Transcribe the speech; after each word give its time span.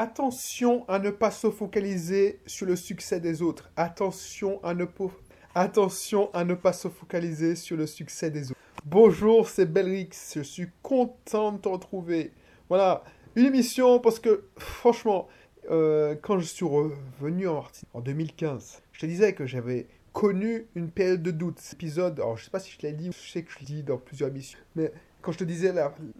Attention 0.00 0.84
à 0.86 1.00
ne 1.00 1.10
pas 1.10 1.32
se 1.32 1.50
focaliser 1.50 2.38
sur 2.46 2.66
le 2.66 2.76
succès 2.76 3.18
des 3.18 3.42
autres. 3.42 3.68
Attention 3.74 4.62
à 4.62 4.72
ne 4.72 4.84
pas, 4.84 5.10
attention 5.56 6.32
à 6.34 6.44
ne 6.44 6.54
pas 6.54 6.72
se 6.72 6.86
focaliser 6.86 7.56
sur 7.56 7.76
le 7.76 7.84
succès 7.84 8.30
des 8.30 8.52
autres. 8.52 8.60
Bonjour, 8.84 9.48
c'est 9.48 9.66
Belrix. 9.66 10.10
Je 10.36 10.42
suis 10.42 10.68
content 10.82 11.50
de 11.50 11.58
te 11.58 11.68
retrouver. 11.68 12.32
Voilà, 12.68 13.02
une 13.34 13.46
émission 13.46 13.98
parce 13.98 14.20
que 14.20 14.44
franchement, 14.56 15.26
euh, 15.68 16.14
quand 16.22 16.38
je 16.38 16.44
suis 16.44 16.64
revenu 16.64 17.48
en 17.48 17.54
Martinique 17.54 17.90
en 17.92 18.00
2015, 18.00 18.82
je 18.92 19.00
te 19.00 19.06
disais 19.06 19.32
que 19.32 19.46
j'avais 19.46 19.88
connu 20.12 20.68
une 20.76 20.92
période 20.92 21.24
de 21.24 21.32
doute. 21.32 21.58
Cet 21.58 21.72
épisode, 21.72 22.20
alors 22.20 22.36
je 22.36 22.44
sais 22.44 22.52
pas 22.52 22.60
si 22.60 22.70
je 22.70 22.86
l'ai 22.86 22.92
dit, 22.92 23.10
je 23.10 23.32
sais 23.32 23.42
que 23.42 23.50
je 23.50 23.58
l'ai 23.58 23.64
dit 23.64 23.82
dans 23.82 23.98
plusieurs 23.98 24.30
émissions, 24.30 24.60
mais 24.76 24.92
quand 25.22 25.32
je 25.32 25.38
te 25.38 25.44
disais 25.44 25.74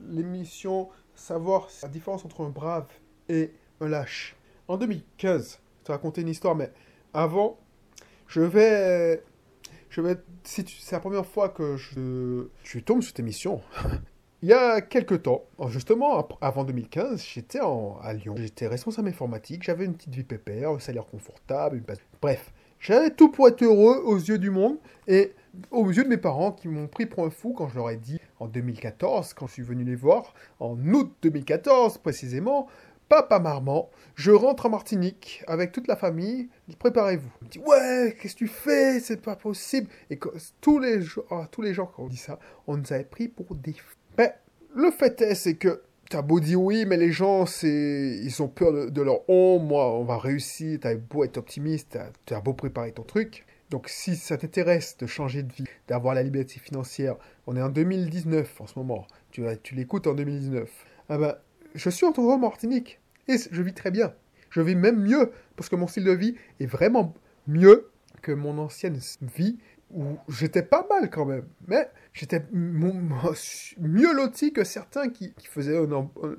l'émission, 0.09 0.89
savoir 1.15 1.69
la 1.85 1.89
différence 1.89 2.25
entre 2.25 2.41
un 2.41 2.49
brave 2.49 2.89
et 3.29 3.53
un 3.81 3.89
lâche. 3.89 4.37
En 4.69 4.77
2015, 4.77 5.61
je 5.81 5.85
te 5.85 5.93
raconter 5.93 6.21
une 6.21 6.29
histoire, 6.29 6.55
mais 6.55 6.71
avant, 7.15 7.59
je 8.27 8.41
vais. 8.41 9.23
Je 9.91 10.01
vais. 10.01 10.17
Si 10.45 10.65
c'est 10.81 10.97
la 10.97 11.01
première 11.01 11.27
fois 11.27 11.49
que 11.49 11.77
je, 11.77 12.49
je 12.65 12.79
tombe 12.79 13.03
sur 13.03 13.09
cette 13.09 13.21
émission. 13.21 13.61
Il 14.41 14.49
y 14.49 14.53
a 14.53 14.81
quelques 14.81 15.23
temps, 15.23 15.43
justement 15.67 16.25
avant 16.41 16.63
2015, 16.63 17.25
j'étais 17.25 17.59
à 17.59 18.13
Lyon. 18.13 18.37
J'étais 18.37 18.69
responsable 18.69 19.09
informatique, 19.09 19.65
j'avais 19.65 19.85
une 19.85 19.95
petite 19.95 20.15
vie 20.15 20.23
pépère, 20.23 20.71
un 20.71 20.79
salaire 20.79 21.07
confortable, 21.07 21.83
bref. 22.23 22.53
J'avais 22.79 23.11
tout 23.11 23.31
pour 23.31 23.49
être 23.49 23.61
heureux 23.63 24.01
aux 24.05 24.17
yeux 24.17 24.39
du 24.39 24.51
monde 24.51 24.77
et 25.09 25.33
aux 25.73 25.91
yeux 25.91 26.05
de 26.05 26.09
mes 26.09 26.19
parents 26.19 26.53
qui 26.53 26.69
m'ont 26.69 26.87
pris 26.87 27.07
pour 27.07 27.25
un 27.25 27.31
fou 27.31 27.53
quand 27.53 27.69
je 27.69 27.75
leur 27.75 27.91
ai 27.91 27.97
dit 27.97 28.21
en 28.39 28.47
2014, 28.47 29.35
quand 29.35 29.49
je 29.49 29.55
suis 29.55 29.63
venu 29.63 29.83
les 29.83 29.97
voir, 29.97 30.33
en 30.61 30.79
août 30.93 31.13
2014 31.23 31.99
précisément, 31.99 32.69
Papa 33.09 33.39
Marmant, 33.39 33.91
je 34.17 34.31
rentre 34.31 34.67
en 34.67 34.71
Martinique 34.71 35.43
avec 35.47 35.73
toute 35.73 35.89
la 35.89 35.97
famille, 35.97 36.49
préparez-vous. 36.79 37.31
Il 37.41 37.45
me 37.47 37.51
dit 37.51 37.59
ouais, 37.61 38.17
qu'est-ce 38.21 38.35
que 38.35 38.39
tu 38.39 38.49
fais? 38.49 39.01
C'est 39.01 39.23
pas 39.23 39.35
possible. 39.35 39.89
Et 40.11 40.19
tous 40.61 40.79
les, 40.79 41.01
oh, 41.31 41.45
tous 41.51 41.63
les 41.63 41.73
gens 41.73 41.87
qui 41.87 42.01
ont 42.01 42.09
dit 42.09 42.19
ça, 42.19 42.39
on 42.67 42.77
nous 42.77 42.93
avait 42.93 43.05
pris 43.05 43.29
pour 43.29 43.55
des. 43.55 43.75
Ben, 44.17 44.31
le 44.75 44.91
fait 44.91 45.23
est, 45.23 45.35
c'est 45.35 45.55
que 45.55 45.83
t'as 46.11 46.21
beau 46.21 46.39
dire 46.39 46.61
oui, 46.61 46.85
mais 46.85 46.99
les 46.99 47.11
gens, 47.11 47.47
ils 47.63 48.43
ont 48.43 48.49
peur 48.49 48.91
de, 48.91 49.03
leur 49.03 49.29
ombre. 49.31 49.65
Moi, 49.65 49.93
on 49.95 50.05
va 50.05 50.19
réussir. 50.19 50.79
T'as 50.83 50.95
beau 50.95 51.25
être 51.25 51.39
optimiste, 51.39 51.99
t'as 52.27 52.41
beau 52.41 52.53
préparer 52.53 52.93
ton 52.93 53.05
truc. 53.05 53.47
Donc, 53.71 53.89
si 53.89 54.17
ça 54.17 54.37
t'intéresse 54.37 54.97
de 54.99 55.07
changer 55.07 55.43
de 55.43 55.53
vie, 55.53 55.65
d'avoir 55.89 56.15
la 56.15 56.23
liberté 56.23 56.59
financière, 56.59 57.17
on 57.47 57.57
est 57.57 57.63
en 57.63 57.69
2019 57.69 58.61
en 58.61 58.67
ce 58.67 58.79
moment. 58.79 59.07
Tu, 59.31 59.45
tu 59.63 59.75
l'écoutes 59.75 60.07
en 60.07 60.15
2019. 60.15 60.71
Ah 61.11 61.19
ben, 61.19 61.35
je 61.79 61.91
suis 61.91 62.07
en 62.07 62.39
Martinique 62.39 63.01
et 63.29 63.37
je 63.51 63.63
vis 63.63 63.75
très 63.75 63.91
bien. 63.91 64.13
Je 64.51 64.61
vis 64.61 64.75
même 64.75 65.01
mieux 65.01 65.31
parce 65.57 65.69
que 65.69 65.77
mon 65.77 65.87
style 65.87 66.05
de 66.05 66.13
vie 66.13 66.35
est 66.61 66.67
vraiment 66.67 67.15
mieux 67.47 67.91
que 68.23 68.33
mon 68.33 68.59
ancienne 68.59 68.99
vie 69.21 69.59
où 69.91 70.19
j'étais 70.29 70.63
pas 70.63 70.87
mal 70.91 71.09
quand 71.11 71.25
même. 71.25 71.47
Mais 71.67 71.89
j'étais 72.13 72.45
mieux 72.53 74.13
loti 74.15 74.53
que 74.53 74.65
certains 74.65 75.09
qui, 75.09 75.33
faisaient 75.45 75.79
un, 75.79 75.93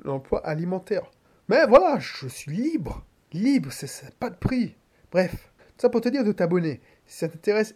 emploi 0.05 0.45
alimentaire. 0.45 1.09
Mais 1.47 1.65
voilà, 1.67 1.99
je 1.99 2.27
suis 2.27 2.51
libre. 2.51 3.05
Libre, 3.31 3.71
c'est 3.71 4.15
pas 4.15 4.29
de 4.29 4.35
prix. 4.35 4.75
Bref, 5.11 5.51
ça 5.77 5.89
pour 5.89 6.01
te 6.01 6.09
dire 6.09 6.23
de 6.23 6.31
t'abonner. 6.31 6.81
Si 7.05 7.19
ça 7.19 7.29
t'intéresse, 7.29 7.73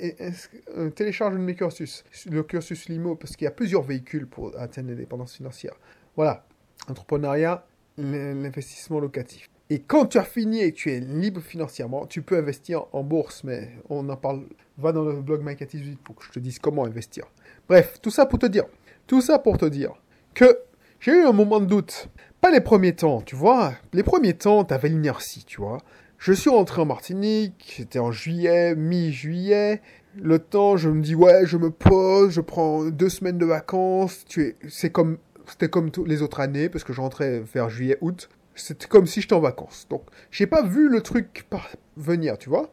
euh, 0.76 0.90
télécharge 0.92 1.36
mes 1.36 1.56
cursus, 1.56 2.04
le 2.30 2.44
cursus 2.44 2.88
Limo, 2.88 3.16
parce 3.16 3.36
qu'il 3.36 3.46
y 3.46 3.48
a 3.48 3.52
plusieurs 3.52 3.82
véhicules 3.82 4.28
pour 4.28 4.56
atteindre 4.60 4.90
l'indépendance 4.90 5.36
financière. 5.36 5.74
Voilà, 6.16 6.46
entrepreneuriat, 6.90 7.66
l'investissement 7.98 9.00
locatif. 9.00 9.50
Et 9.70 9.80
quand 9.80 10.06
tu 10.06 10.18
as 10.18 10.24
fini 10.24 10.62
et 10.62 10.72
tu 10.72 10.92
es 10.92 11.00
libre 11.00 11.42
financièrement, 11.42 12.06
tu 12.06 12.22
peux 12.22 12.38
investir 12.38 12.86
en 12.92 13.04
bourse, 13.04 13.44
mais 13.44 13.72
on 13.90 14.08
en 14.10 14.18
parle. 14.18 14.44
Va 14.78 14.92
dans 14.92 15.04
le 15.04 15.22
blog 15.22 15.42
Mike 15.44 15.64
18 15.68 16.00
pour 16.04 16.16
que 16.16 16.26
je 16.26 16.32
te 16.32 16.40
dise 16.40 16.58
comment 16.58 16.86
investir. 16.86 17.26
Bref, 17.70 18.00
tout 18.02 18.10
ça 18.10 18.26
pour 18.26 18.40
te 18.40 18.48
dire, 18.48 18.66
tout 19.06 19.22
ça 19.22 19.38
pour 19.38 19.58
te 19.58 19.66
dire 19.66 19.94
que 20.34 20.60
j'ai 21.00 21.12
eu 21.12 21.26
un 21.26 21.32
moment 21.32 21.60
de 21.60 21.66
doute. 21.66 22.10
Pas 22.42 22.50
les 22.50 22.62
premiers 22.62 22.96
temps, 22.96 23.22
tu 23.22 23.36
vois. 23.36 23.74
Les 23.94 24.04
premiers 24.04 24.34
temps, 24.34 24.66
tu 24.66 24.74
avais 24.74 24.90
l'inertie, 24.90 25.44
tu 25.46 25.62
vois. 25.62 25.78
Je 26.18 26.34
suis 26.34 26.50
rentré 26.50 26.82
en 26.82 26.86
Martinique, 26.86 27.76
c'était 27.78 28.00
en 28.00 28.12
juillet, 28.12 28.76
mi-juillet. 28.76 29.82
Le 30.16 30.40
temps, 30.40 30.78
je 30.78 30.90
me 30.90 31.02
dis, 31.02 31.16
ouais, 31.16 31.46
je 31.46 31.58
me 31.58 31.70
pose, 31.70 32.32
je 32.32 32.42
prends 32.42 32.86
deux 32.86 33.10
semaines 33.10 33.38
de 33.38 33.46
vacances. 33.46 34.24
Tu 34.26 34.42
es, 34.42 34.56
c'est 34.70 34.90
comme 34.90 35.18
c'était 35.48 35.70
comme 35.70 35.92
les 36.06 36.22
autres 36.22 36.40
années, 36.40 36.70
parce 36.70 36.84
que 36.84 36.94
je 36.94 37.02
rentrais 37.02 37.40
vers 37.40 37.70
juillet-août. 37.70 38.30
C'était 38.56 38.88
comme 38.88 39.08
si 39.08 39.22
j'étais 39.22 39.34
en 39.34 39.40
vacances. 39.40 39.88
Donc, 39.90 40.04
j'ai 40.30 40.48
pas 40.48 40.64
vu 40.64 40.90
le 40.90 41.02
truc 41.02 41.46
venir, 41.98 42.38
tu 42.38 42.50
vois. 42.50 42.72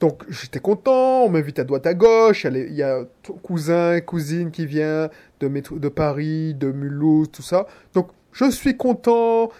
Donc, 0.00 0.24
j'étais 0.28 0.58
content, 0.58 1.22
on 1.24 1.28
m'invite 1.28 1.60
à 1.60 1.64
droite 1.64 1.86
à 1.86 1.94
gauche, 1.94 2.44
il 2.44 2.74
y 2.74 2.82
a 2.82 3.04
cousin, 3.42 4.00
cousine 4.00 4.50
qui 4.50 4.66
vient 4.66 5.08
de, 5.38 5.78
de 5.78 5.88
Paris, 5.88 6.54
de 6.54 6.72
Mulhouse, 6.72 7.30
tout 7.30 7.42
ça. 7.42 7.66
Donc, 7.94 8.08
je 8.32 8.50
suis 8.50 8.76
content, 8.76 9.50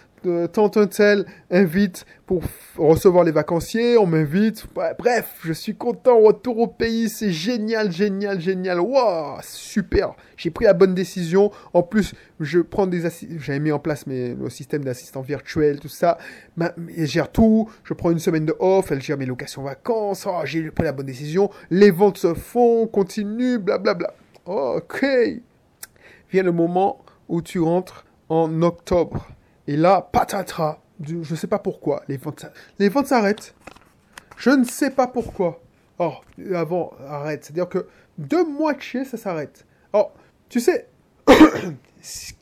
tant 0.47 0.71
un 0.75 0.87
tel 0.87 1.25
invite 1.51 2.05
pour 2.25 2.41
recevoir 2.77 3.23
les 3.23 3.31
vacanciers, 3.31 3.97
on 3.97 4.05
m'invite. 4.05 4.65
Bref, 4.97 5.39
je 5.43 5.53
suis 5.53 5.75
content, 5.75 6.19
retour 6.19 6.59
au 6.59 6.67
pays, 6.67 7.09
c'est 7.09 7.31
génial, 7.31 7.91
génial, 7.91 8.39
génial. 8.39 8.79
Waouh, 8.79 9.39
super. 9.43 10.15
J'ai 10.37 10.49
pris 10.49 10.65
la 10.65 10.73
bonne 10.73 10.95
décision. 10.95 11.51
En 11.73 11.83
plus, 11.83 12.13
je 12.39 12.59
prends 12.59 12.87
des 12.87 13.01
j'avais 13.37 13.59
mis 13.59 13.71
en 13.71 13.79
place 13.79 14.07
mes, 14.07 14.33
le 14.33 14.49
système 14.49 14.83
d'assistant 14.83 15.21
virtuel, 15.21 15.79
tout 15.79 15.89
ça. 15.89 16.17
elle 16.59 17.07
gère 17.07 17.31
tout. 17.31 17.69
Je 17.83 17.93
prends 17.93 18.11
une 18.11 18.19
semaine 18.19 18.45
de 18.45 18.55
off, 18.59 18.91
elle 18.91 19.01
gère 19.01 19.17
mes 19.17 19.25
locations 19.25 19.63
vacances. 19.63 20.25
Oh, 20.27 20.41
j'ai 20.45 20.71
pris 20.71 20.85
la 20.85 20.91
bonne 20.91 21.05
décision. 21.05 21.49
Les 21.69 21.91
ventes 21.91 22.17
se 22.17 22.33
font, 22.33 22.87
continuent, 22.87 23.57
blablabla. 23.57 24.13
Ok. 24.45 25.05
Vient 26.31 26.43
le 26.43 26.51
moment 26.51 27.03
où 27.29 27.41
tu 27.41 27.59
rentres 27.59 28.05
en 28.29 28.61
octobre. 28.61 29.27
Et 29.67 29.77
là, 29.77 30.07
patatras, 30.11 30.79
je 31.01 31.15
ne 31.15 31.37
sais 31.37 31.47
pas 31.47 31.59
pourquoi, 31.59 32.03
les 32.07 32.17
ventes, 32.17 32.45
les 32.79 32.89
ventes 32.89 33.07
s'arrêtent. 33.07 33.55
Je 34.37 34.49
ne 34.49 34.63
sais 34.63 34.91
pas 34.91 35.07
pourquoi. 35.07 35.61
Oh, 35.99 36.13
avant, 36.53 36.91
arrête. 37.07 37.45
C'est-à-dire 37.45 37.69
que 37.69 37.87
deux 38.17 38.45
mois 38.45 38.73
de 38.73 38.81
chez, 38.81 39.05
ça 39.05 39.17
s'arrête. 39.17 39.65
Oh, 39.93 40.07
tu 40.49 40.59
sais, 40.59 40.87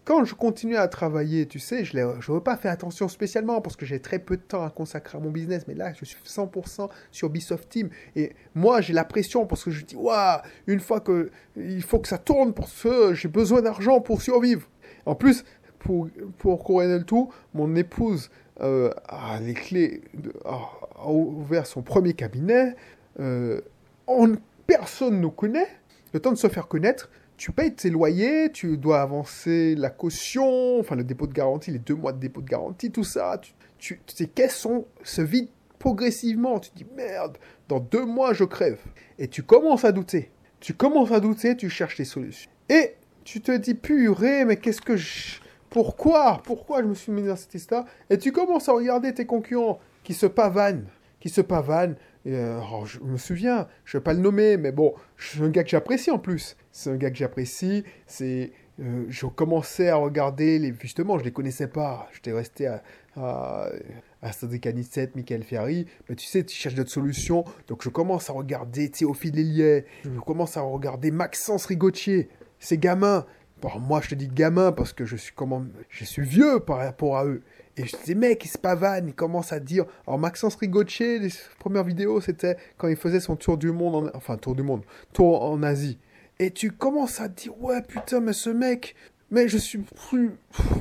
quand 0.05 0.25
je 0.25 0.33
continue 0.33 0.77
à 0.77 0.87
travailler, 0.87 1.47
tu 1.47 1.59
sais, 1.59 1.85
je 1.85 1.95
ne 1.97 2.33
veux 2.33 2.41
pas 2.41 2.57
faire 2.57 2.71
attention 2.71 3.07
spécialement 3.07 3.61
parce 3.61 3.75
que 3.75 3.85
j'ai 3.85 3.99
très 3.99 4.19
peu 4.19 4.37
de 4.37 4.41
temps 4.41 4.63
à 4.65 4.69
consacrer 4.69 5.17
à 5.17 5.21
mon 5.21 5.29
business, 5.29 5.65
mais 5.67 5.75
là, 5.75 5.93
je 5.93 6.05
suis 6.05 6.17
100% 6.25 6.89
sur 7.11 7.27
Ubisoft 7.27 7.69
Team. 7.69 7.89
Et 8.15 8.33
moi, 8.55 8.81
j'ai 8.81 8.93
la 8.93 9.03
pression 9.03 9.45
parce 9.45 9.63
que 9.63 9.71
je 9.71 9.85
dis, 9.85 9.95
waouh, 9.95 10.41
une 10.67 10.79
fois 10.79 11.01
que 11.01 11.29
il 11.55 11.83
faut 11.83 11.99
que 11.99 12.07
ça 12.07 12.17
tourne 12.17 12.53
pour 12.53 12.69
ce, 12.69 13.13
j'ai 13.13 13.27
besoin 13.27 13.61
d'argent 13.61 14.01
pour 14.01 14.21
survivre. 14.21 14.67
En 15.05 15.15
plus, 15.15 15.43
pour, 15.83 16.09
pour 16.37 16.63
couronner 16.63 16.99
le 16.99 17.03
tout, 17.03 17.31
mon 17.53 17.75
épouse 17.75 18.29
euh, 18.61 18.91
a 19.07 19.39
les 19.39 19.53
clés, 19.53 20.01
a, 20.45 21.09
ouvert 21.09 21.65
son 21.65 21.81
premier 21.81 22.13
cabinet. 22.13 22.75
Euh, 23.19 23.61
personne 24.67 25.15
ne 25.15 25.19
nous 25.21 25.31
connaît. 25.31 25.67
Le 26.13 26.19
temps 26.19 26.31
de 26.31 26.37
se 26.37 26.47
faire 26.47 26.67
connaître, 26.67 27.09
tu 27.37 27.51
payes 27.51 27.73
tes 27.73 27.89
loyers, 27.89 28.51
tu 28.51 28.77
dois 28.77 29.01
avancer 29.01 29.75
la 29.75 29.89
caution, 29.89 30.79
enfin 30.79 30.95
le 30.95 31.03
dépôt 31.03 31.25
de 31.25 31.33
garantie, 31.33 31.71
les 31.71 31.79
deux 31.79 31.95
mois 31.95 32.13
de 32.13 32.19
dépôt 32.19 32.41
de 32.41 32.49
garantie, 32.49 32.91
tout 32.91 33.03
ça. 33.03 33.39
Tu, 33.39 33.53
tu, 33.79 33.99
tes 34.15 34.27
caisses 34.27 34.67
se 35.03 35.21
vident 35.21 35.49
progressivement. 35.79 36.59
Tu 36.59 36.69
te 36.69 36.77
dis 36.77 36.87
merde, 36.95 37.37
dans 37.67 37.79
deux 37.79 38.05
mois 38.05 38.33
je 38.33 38.43
crève. 38.43 38.79
Et 39.17 39.27
tu 39.27 39.41
commences 39.41 39.85
à 39.85 39.91
douter. 39.91 40.29
Tu 40.59 40.75
commences 40.75 41.11
à 41.11 41.19
douter, 41.19 41.57
tu 41.57 41.69
cherches 41.69 41.97
des 41.97 42.05
solutions. 42.05 42.51
Et 42.69 42.95
tu 43.23 43.41
te 43.41 43.55
dis 43.55 43.73
purée, 43.73 44.45
mais 44.45 44.57
qu'est-ce 44.57 44.81
que 44.81 44.95
je 44.95 45.39
pourquoi? 45.71 46.41
Pourquoi 46.43 46.81
je 46.83 46.87
me 46.87 46.93
suis 46.93 47.13
mis 47.13 47.23
dans 47.23 47.37
cette 47.37 47.55
histoire 47.55 47.85
Et 48.09 48.17
tu 48.17 48.33
commences 48.33 48.67
à 48.67 48.73
regarder 48.73 49.13
tes 49.13 49.25
concurrents 49.25 49.79
qui 50.03 50.13
se 50.13 50.25
pavanent, 50.25 50.85
qui 51.21 51.29
se 51.29 51.39
pavanent. 51.39 51.95
Euh, 52.27 52.59
oh, 52.71 52.85
je 52.85 52.99
me 52.99 53.17
souviens, 53.17 53.67
je 53.85 53.97
vais 53.97 54.03
pas 54.03 54.13
le 54.13 54.19
nommer, 54.19 54.57
mais 54.57 54.73
bon, 54.73 54.93
c'est 55.17 55.39
un 55.39 55.49
gars 55.49 55.63
que 55.63 55.69
j'apprécie 55.69 56.11
en 56.11 56.19
plus. 56.19 56.57
C'est 56.73 56.91
un 56.91 56.97
gars 56.97 57.09
que 57.09 57.15
j'apprécie. 57.15 57.85
C'est, 58.05 58.51
euh, 58.81 59.05
je 59.07 59.25
commençais 59.27 59.87
à 59.87 59.95
regarder 59.95 60.59
les, 60.59 60.73
justement, 60.77 61.17
je 61.17 61.23
les 61.23 61.31
connaissais 61.31 61.67
pas. 61.67 62.09
J'étais 62.13 62.33
resté 62.33 62.67
à, 62.67 62.83
à, 63.15 63.69
à 64.21 64.31
7, 64.33 65.15
Michael 65.15 65.43
Ferry. 65.43 65.87
Mais 66.09 66.15
tu 66.15 66.25
sais, 66.25 66.43
tu 66.43 66.53
cherches 66.53 66.75
d'autres 66.75 66.91
solutions. 66.91 67.45
Donc 67.67 67.81
je 67.81 67.89
commence 67.89 68.29
à 68.29 68.33
regarder 68.33 68.89
Théophile 68.89 69.39
Hélier. 69.39 69.85
Je 70.03 70.19
commence 70.19 70.57
à 70.57 70.61
regarder 70.61 71.11
Maxence 71.11 71.65
Rigotier. 71.65 72.27
Ces 72.59 72.77
gamins, 72.77 73.25
moi, 73.79 74.01
je 74.01 74.09
te 74.09 74.15
dis 74.15 74.27
gamin 74.27 74.71
parce 74.71 74.93
que 74.93 75.05
je 75.05 75.15
suis 75.15 75.33
comment, 75.33 75.63
je 75.89 76.05
suis 76.05 76.21
vieux 76.21 76.59
par 76.59 76.77
rapport 76.77 77.17
à 77.17 77.25
eux. 77.25 77.41
Et 77.77 77.85
je 77.85 77.95
dis, 78.03 78.15
mec, 78.15 78.43
ils 78.43 78.49
se 78.49 78.57
pavanent, 78.57 79.07
ils 79.07 79.13
commencent 79.13 79.53
à 79.53 79.59
dire. 79.59 79.85
Alors, 80.05 80.19
Maxence 80.19 80.55
Rigotier, 80.55 81.19
les 81.19 81.29
premières 81.59 81.83
vidéos, 81.83 82.19
c'était 82.21 82.57
quand 82.77 82.87
il 82.87 82.97
faisait 82.97 83.19
son 83.19 83.35
tour 83.35 83.57
du 83.57 83.71
monde, 83.71 84.11
enfin, 84.13 84.37
tour 84.37 84.55
du 84.55 84.63
monde, 84.63 84.81
tour 85.13 85.43
en 85.43 85.63
Asie. 85.63 85.97
Et 86.39 86.51
tu 86.51 86.71
commences 86.71 87.21
à 87.21 87.27
dire, 87.27 87.53
ouais, 87.61 87.81
putain, 87.81 88.19
mais 88.19 88.33
ce 88.33 88.49
mec, 88.49 88.95
mais 89.29 89.47
je 89.47 89.57
suis 89.57 89.79
plus. 90.09 90.31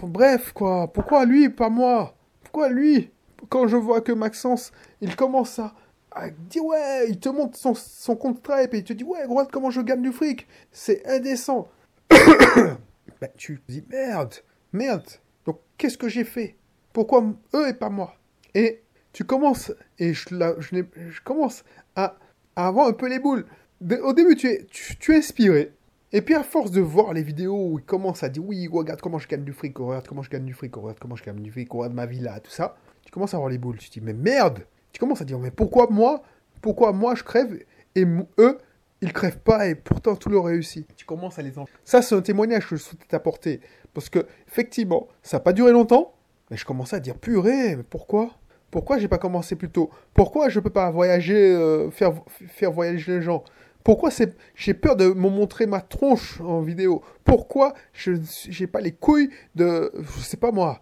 Bref, 0.03 0.53
quoi. 0.53 0.93
Pourquoi 0.93 1.25
lui, 1.25 1.49
pas 1.49 1.69
moi? 1.69 2.17
Pourquoi 2.43 2.69
lui, 2.69 3.11
quand 3.49 3.69
je 3.69 3.77
vois 3.77 4.01
que 4.01 4.13
Maxence, 4.13 4.73
il 5.01 5.15
commence 5.15 5.59
à, 5.59 5.75
à 6.11 6.31
dire 6.31 6.65
ouais, 6.65 7.09
il 7.09 7.19
te 7.21 7.29
montre 7.29 7.57
son, 7.57 7.75
son 7.75 8.17
compte 8.17 8.39
Stripe 8.39 8.75
et 8.75 8.79
il 8.79 8.85
te 8.85 8.93
dit 8.93 9.05
ouais, 9.05 9.25
regarde 9.25 9.51
comment 9.53 9.71
je 9.71 9.81
gagne 9.81 10.03
du 10.03 10.13
fric, 10.13 10.47
c'est 10.73 11.07
indécent. 11.07 11.69
ben, 13.21 13.31
tu 13.37 13.61
dis 13.69 13.85
merde, 13.89 14.35
merde. 14.73 15.07
Donc 15.47 15.61
qu'est-ce 15.79 15.99
que 15.99 16.09
j'ai 16.09 16.25
fait? 16.25 16.57
Pourquoi 16.93 17.25
eux 17.55 17.69
et 17.69 17.75
pas 17.75 17.89
moi? 17.89 18.15
Et 18.55 18.83
tu 19.13 19.25
commences, 19.25 19.73
et 19.99 20.15
je, 20.15 20.29
je, 20.29 21.21
commence 21.23 21.65
à, 21.97 22.17
avoir 22.57 22.89
un 22.89 22.93
peu 22.93 23.09
les 23.09 23.19
boules. 23.19 23.47
De- 23.81 23.97
au 23.97 24.13
début, 24.13 24.37
tu 24.37 24.49
es, 24.49 24.67
tu, 24.71 24.97
tu 24.97 25.15
es 25.15 25.19
inspiré. 25.19 25.73
Et 26.13 26.23
puis 26.23 26.35
à 26.35 26.43
force 26.43 26.73
de 26.73 26.81
voir 26.81 27.13
les 27.13 27.23
vidéos 27.23 27.71
où 27.71 27.79
il 27.79 27.85
commence 27.85 28.25
à 28.25 28.29
dire 28.29 28.45
oui, 28.45 28.69
regarde 28.71 29.01
comment 29.01 29.19
je 29.19 29.29
gagne 29.29 29.45
du 29.45 29.53
fric, 29.53 29.79
regarde 29.79 30.07
comment 30.09 30.23
je 30.23 30.31
gagne 30.31 30.45
du 30.45 30.55
fric, 30.55 30.75
regarde 30.75 30.99
comment 30.99 31.15
je 31.15 31.23
gagne 31.23 31.41
du 31.41 31.53
fric, 31.53 31.73
regarde 31.73 31.95
ma 31.95 32.07
villa, 32.07 32.41
tout 32.41 32.51
ça, 32.51 32.77
tu 33.05 33.13
commences 33.13 33.33
à 33.33 33.37
avoir 33.37 33.51
les 33.51 33.59
boules. 33.59 33.77
Tu 33.77 33.89
te 33.89 33.95
dis 33.95 34.01
mais 34.01 34.13
merde 34.13 34.67
Tu 34.93 34.99
commences 34.99 35.23
à 35.23 35.25
dire 35.25 35.39
mais 35.39 35.53
pourquoi 35.53 35.87
moi? 35.89 36.23
Pourquoi 36.61 36.93
moi 36.93 37.15
je 37.15 37.23
crève? 37.23 37.57
Et 37.95 38.05
eux 38.39 38.59
ils 39.03 39.13
crèvent 39.13 39.41
pas 39.41 39.67
et 39.67 39.75
pourtant 39.75 40.17
tout 40.17 40.29
leur 40.29 40.45
réussit. 40.45 40.87
Tu 40.97 41.05
commences 41.05 41.39
à 41.39 41.43
les 41.43 41.59
en... 41.59 41.67
Ça 41.85 42.03
c'est 42.03 42.15
un 42.15 42.21
témoignage 42.21 42.69
que 42.69 42.77
je 42.77 42.83
souhaitais 42.83 43.07
t'apporter. 43.07 43.61
Parce 43.95 44.09
que 44.09 44.27
effectivement 44.47 45.09
ça 45.23 45.39
n'a 45.39 45.41
pas 45.41 45.53
duré 45.53 45.73
longtemps, 45.73 46.15
mais 46.51 46.57
je 46.57 46.65
commençais 46.65 46.97
à 46.97 47.01
dire 47.01 47.17
purée, 47.17 47.77
mais 47.77 47.83
pourquoi? 47.83 48.31
Pourquoi 48.71 48.99
j'ai 48.99 49.09
pas 49.09 49.19
commencé 49.19 49.57
plus 49.57 49.71
tôt? 49.71 49.91
Pourquoi 50.15 50.49
je 50.49 50.61
peux 50.61 50.71
pas 50.71 50.91
voyager, 50.91 51.35
euh, 51.37 51.91
faire 51.91 52.13
faire 52.49 52.71
voyager 52.71 53.13
les 53.13 53.23
gens? 53.23 53.43
Pourquoi 53.83 54.11
c'est, 54.11 54.37
j'ai 54.55 54.75
peur 54.75 54.95
de 54.95 55.07
me 55.07 55.29
montrer 55.29 55.67
ma 55.67 55.81
tronche 55.81 56.41
en 56.41 56.61
vidéo? 56.61 57.03
Pourquoi 57.25 57.75
je 57.93 58.13
j'ai 58.49 58.67
pas 58.67 58.81
les 58.81 58.93
couilles 58.93 59.31
de, 59.55 59.91
je 59.95 60.21
sais 60.21 60.37
pas 60.37 60.53
moi, 60.53 60.81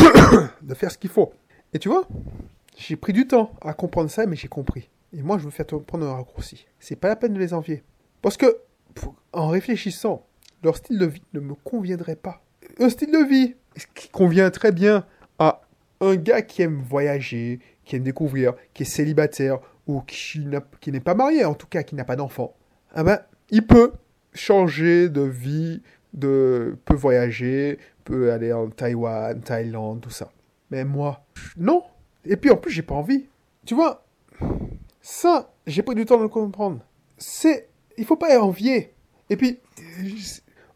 de 0.62 0.74
faire 0.74 0.90
ce 0.90 0.98
qu'il 0.98 1.10
faut? 1.10 1.32
Et 1.72 1.78
tu 1.78 1.88
vois, 1.88 2.06
j'ai 2.76 2.96
pris 2.96 3.12
du 3.12 3.26
temps 3.26 3.52
à 3.62 3.72
comprendre 3.72 4.10
ça, 4.10 4.26
mais 4.26 4.36
j'ai 4.36 4.48
compris. 4.48 4.90
Et 5.16 5.22
moi, 5.22 5.38
je 5.38 5.48
faire 5.48 5.66
te 5.66 5.76
prendre 5.76 6.06
un 6.06 6.14
raccourci. 6.14 6.66
C'est 6.80 6.96
pas 6.96 7.08
la 7.08 7.16
peine 7.16 7.34
de 7.34 7.38
les 7.38 7.54
envier. 7.54 7.82
Parce 8.20 8.36
que, 8.36 8.58
en 9.32 9.48
réfléchissant, 9.48 10.26
leur 10.62 10.76
style 10.76 10.98
de 10.98 11.06
vie 11.06 11.22
ne 11.32 11.40
me 11.40 11.54
conviendrait 11.54 12.16
pas. 12.16 12.42
Un 12.80 12.88
style 12.88 13.12
de 13.12 13.24
vie 13.24 13.54
qui 13.94 14.08
convient 14.08 14.50
très 14.50 14.72
bien 14.72 15.06
à 15.38 15.60
un 16.00 16.16
gars 16.16 16.42
qui 16.42 16.62
aime 16.62 16.80
voyager, 16.80 17.60
qui 17.84 17.96
aime 17.96 18.02
découvrir, 18.02 18.54
qui 18.72 18.82
est 18.82 18.86
célibataire 18.86 19.60
ou 19.86 20.00
qui 20.00 20.40
n'est 20.40 21.00
pas 21.00 21.14
marié, 21.14 21.44
en 21.44 21.54
tout 21.54 21.66
cas 21.66 21.82
qui 21.82 21.94
n'a 21.94 22.04
pas 22.04 22.16
d'enfant, 22.16 22.54
ah 22.94 23.04
ben, 23.04 23.20
il 23.50 23.66
peut 23.66 23.92
changer 24.32 25.08
de 25.08 25.20
vie, 25.20 25.82
peut 26.18 26.76
voyager, 26.90 27.78
peut 28.04 28.32
aller 28.32 28.52
en 28.52 28.70
Taïwan, 28.70 29.40
Thaïlande, 29.40 30.00
tout 30.00 30.10
ça. 30.10 30.30
Mais 30.70 30.84
moi, 30.84 31.24
non. 31.56 31.82
Et 32.24 32.36
puis 32.36 32.50
en 32.50 32.56
plus, 32.56 32.72
j'ai 32.72 32.82
pas 32.82 32.94
envie. 32.94 33.26
Tu 33.66 33.74
vois, 33.74 34.04
ça, 35.06 35.52
j'ai 35.66 35.82
pris 35.82 35.94
du 35.94 36.06
temps 36.06 36.16
de 36.16 36.22
le 36.22 36.30
comprendre. 36.30 36.80
C'est, 37.18 37.68
il 37.98 38.06
faut 38.06 38.16
pas 38.16 38.40
envier. 38.40 38.94
Et 39.28 39.36
puis, 39.36 39.60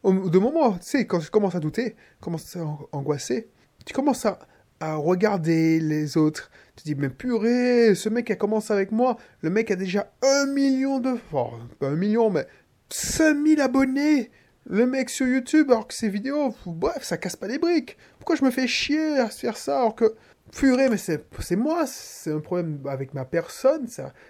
de 0.04 0.38
moment, 0.38 0.72
tu 0.72 0.78
sais, 0.82 1.06
quand 1.06 1.18
je 1.18 1.30
commence 1.30 1.54
à 1.54 1.60
douter, 1.60 1.96
commence 2.20 2.54
à 2.54 2.62
an- 2.62 2.86
angoisser, 2.92 3.48
tu 3.86 3.94
commences 3.94 4.26
à, 4.26 4.38
regarder 4.80 5.80
les 5.80 6.18
autres. 6.18 6.50
Tu 6.76 6.84
dis, 6.84 6.94
mais 6.94 7.08
purée, 7.08 7.94
ce 7.94 8.10
mec 8.10 8.30
a 8.30 8.36
commencé 8.36 8.70
avec 8.70 8.92
moi. 8.92 9.16
Le 9.40 9.48
mec 9.48 9.70
a 9.70 9.76
déjà 9.76 10.12
un 10.22 10.44
million 10.46 11.00
de... 11.00 11.16
Enfin, 11.32 11.56
pas 11.80 11.88
un 11.88 11.96
million, 11.96 12.28
mais 12.28 12.46
5000 12.90 13.62
abonnés. 13.62 14.30
Le 14.66 14.84
mec 14.86 15.08
sur 15.08 15.26
YouTube, 15.26 15.70
alors 15.70 15.88
que 15.88 15.94
ses 15.94 16.10
vidéos, 16.10 16.54
bref, 16.66 17.02
ça 17.02 17.16
casse 17.16 17.34
pas 17.34 17.48
les 17.48 17.58
briques. 17.58 17.96
Pourquoi 18.18 18.36
je 18.36 18.44
me 18.44 18.50
fais 18.50 18.66
chier 18.66 19.16
à 19.18 19.30
faire 19.30 19.56
ça 19.56 19.78
alors 19.78 19.94
que... 19.94 20.14
Purée, 20.52 20.88
mais 20.88 20.96
c'est 20.96 21.56
moi, 21.56 21.86
c'est 21.86 22.32
un 22.32 22.40
problème 22.40 22.80
avec 22.88 23.14
ma 23.14 23.24
personne, 23.24 23.86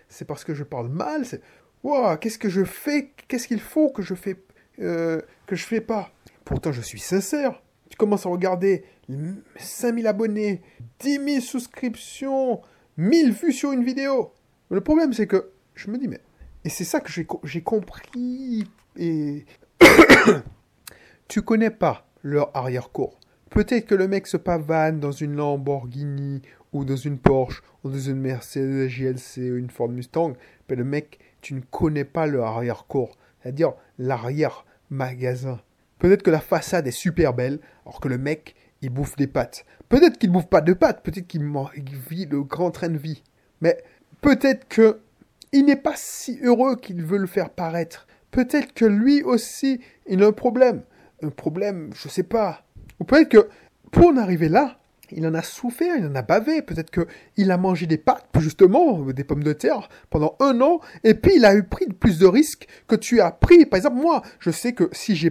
c'est 0.08 0.24
parce 0.24 0.44
que 0.44 0.54
je 0.54 0.64
parle 0.64 0.88
mal, 0.88 1.24
qu'est-ce 2.20 2.38
que 2.38 2.48
je 2.48 2.64
fais 2.64 3.12
Qu'est-ce 3.28 3.48
qu'il 3.48 3.60
faut 3.60 3.90
que 3.90 4.02
je 4.02 4.14
fais 4.14 4.36
euh, 4.80 5.20
que 5.46 5.56
je 5.56 5.64
fais 5.64 5.80
pas? 5.80 6.10
Pourtant, 6.44 6.72
je 6.72 6.80
suis 6.80 6.98
sincère. 6.98 7.62
Tu 7.90 7.96
commences 7.96 8.26
à 8.26 8.28
regarder 8.28 8.84
5000 9.56 10.06
abonnés, 10.06 10.62
10 11.00 11.24
000 11.24 11.40
souscriptions, 11.40 12.60
1000 12.96 13.32
vues 13.32 13.52
sur 13.52 13.72
une 13.72 13.84
vidéo. 13.84 14.32
Le 14.70 14.80
problème, 14.80 15.12
c'est 15.12 15.26
que 15.26 15.50
je 15.74 15.90
me 15.90 15.98
dis, 15.98 16.08
mais... 16.08 16.20
Et 16.64 16.68
c'est 16.68 16.84
ça 16.84 17.00
que 17.00 17.10
j'ai 17.10 17.62
compris. 17.62 18.66
Et... 18.96 19.44
tu 21.28 21.42
connais 21.42 21.70
pas 21.70 22.06
leur 22.22 22.54
arrière-cour. 22.56 23.17
Peut-être 23.50 23.86
que 23.86 23.94
le 23.94 24.08
mec 24.08 24.26
se 24.26 24.36
pavane 24.36 25.00
dans 25.00 25.12
une 25.12 25.36
Lamborghini 25.36 26.42
ou 26.72 26.84
dans 26.84 26.96
une 26.96 27.18
Porsche 27.18 27.62
ou 27.82 27.90
dans 27.90 27.98
une 27.98 28.20
Mercedes 28.20 28.88
GLC 28.88 29.50
ou 29.50 29.56
une 29.56 29.70
Ford 29.70 29.88
Mustang, 29.88 30.34
mais 30.68 30.76
le 30.76 30.84
mec, 30.84 31.18
tu 31.40 31.54
ne 31.54 31.60
connais 31.60 32.04
pas 32.04 32.26
leur 32.26 32.46
arrière-cour, 32.46 33.16
c'est-à-dire 33.42 33.72
l'arrière-magasin. 33.98 35.60
Peut-être 35.98 36.22
que 36.22 36.30
la 36.30 36.40
façade 36.40 36.86
est 36.86 36.92
super 36.92 37.34
belle, 37.34 37.58
alors 37.84 38.00
que 38.00 38.08
le 38.08 38.18
mec, 38.18 38.54
il 38.82 38.90
bouffe 38.90 39.16
des 39.16 39.26
pâtes. 39.26 39.64
Peut-être 39.88 40.18
qu'il 40.18 40.30
bouffe 40.30 40.48
pas 40.48 40.60
de 40.60 40.72
pâtes, 40.72 41.02
peut-être 41.02 41.26
qu'il 41.26 41.42
vit 42.08 42.26
le 42.26 42.42
grand 42.42 42.70
train 42.70 42.88
de 42.88 42.98
vie. 42.98 43.22
Mais 43.60 43.82
peut-être 44.20 44.68
que 44.68 45.00
il 45.52 45.64
n'est 45.64 45.76
pas 45.76 45.94
si 45.96 46.38
heureux 46.42 46.76
qu'il 46.76 47.02
veut 47.02 47.18
le 47.18 47.26
faire 47.26 47.50
paraître. 47.50 48.06
Peut-être 48.30 48.74
que 48.74 48.84
lui 48.84 49.22
aussi, 49.22 49.80
il 50.06 50.22
a 50.22 50.26
un 50.26 50.32
problème. 50.32 50.82
Un 51.22 51.30
problème, 51.30 51.90
je 51.94 52.08
sais 52.08 52.22
pas. 52.22 52.64
Ou 53.00 53.04
peut-être 53.04 53.28
que 53.28 53.48
pour 53.90 54.08
en 54.08 54.16
arriver 54.16 54.48
là, 54.48 54.78
il 55.12 55.26
en 55.26 55.34
a 55.34 55.42
souffert, 55.42 55.96
il 55.96 56.06
en 56.06 56.14
a 56.14 56.22
bavé. 56.22 56.62
Peut-être 56.62 56.90
que 56.90 57.06
il 57.36 57.50
a 57.50 57.56
mangé 57.56 57.86
des 57.86 57.98
pâtes, 57.98 58.26
justement, 58.38 59.00
des 59.06 59.24
pommes 59.24 59.42
de 59.42 59.52
terre, 59.52 59.88
pendant 60.10 60.36
un 60.40 60.60
an, 60.60 60.80
et 61.04 61.14
puis 61.14 61.32
il 61.36 61.44
a 61.44 61.54
eu 61.54 61.62
pris 61.62 61.86
plus 61.86 62.18
de 62.18 62.26
risques 62.26 62.66
que 62.86 62.96
tu 62.96 63.20
as 63.20 63.30
pris. 63.30 63.64
Par 63.66 63.78
exemple, 63.78 63.96
moi, 63.96 64.22
je 64.38 64.50
sais 64.50 64.72
que 64.72 64.88
si 64.92 65.16
j'ai 65.16 65.30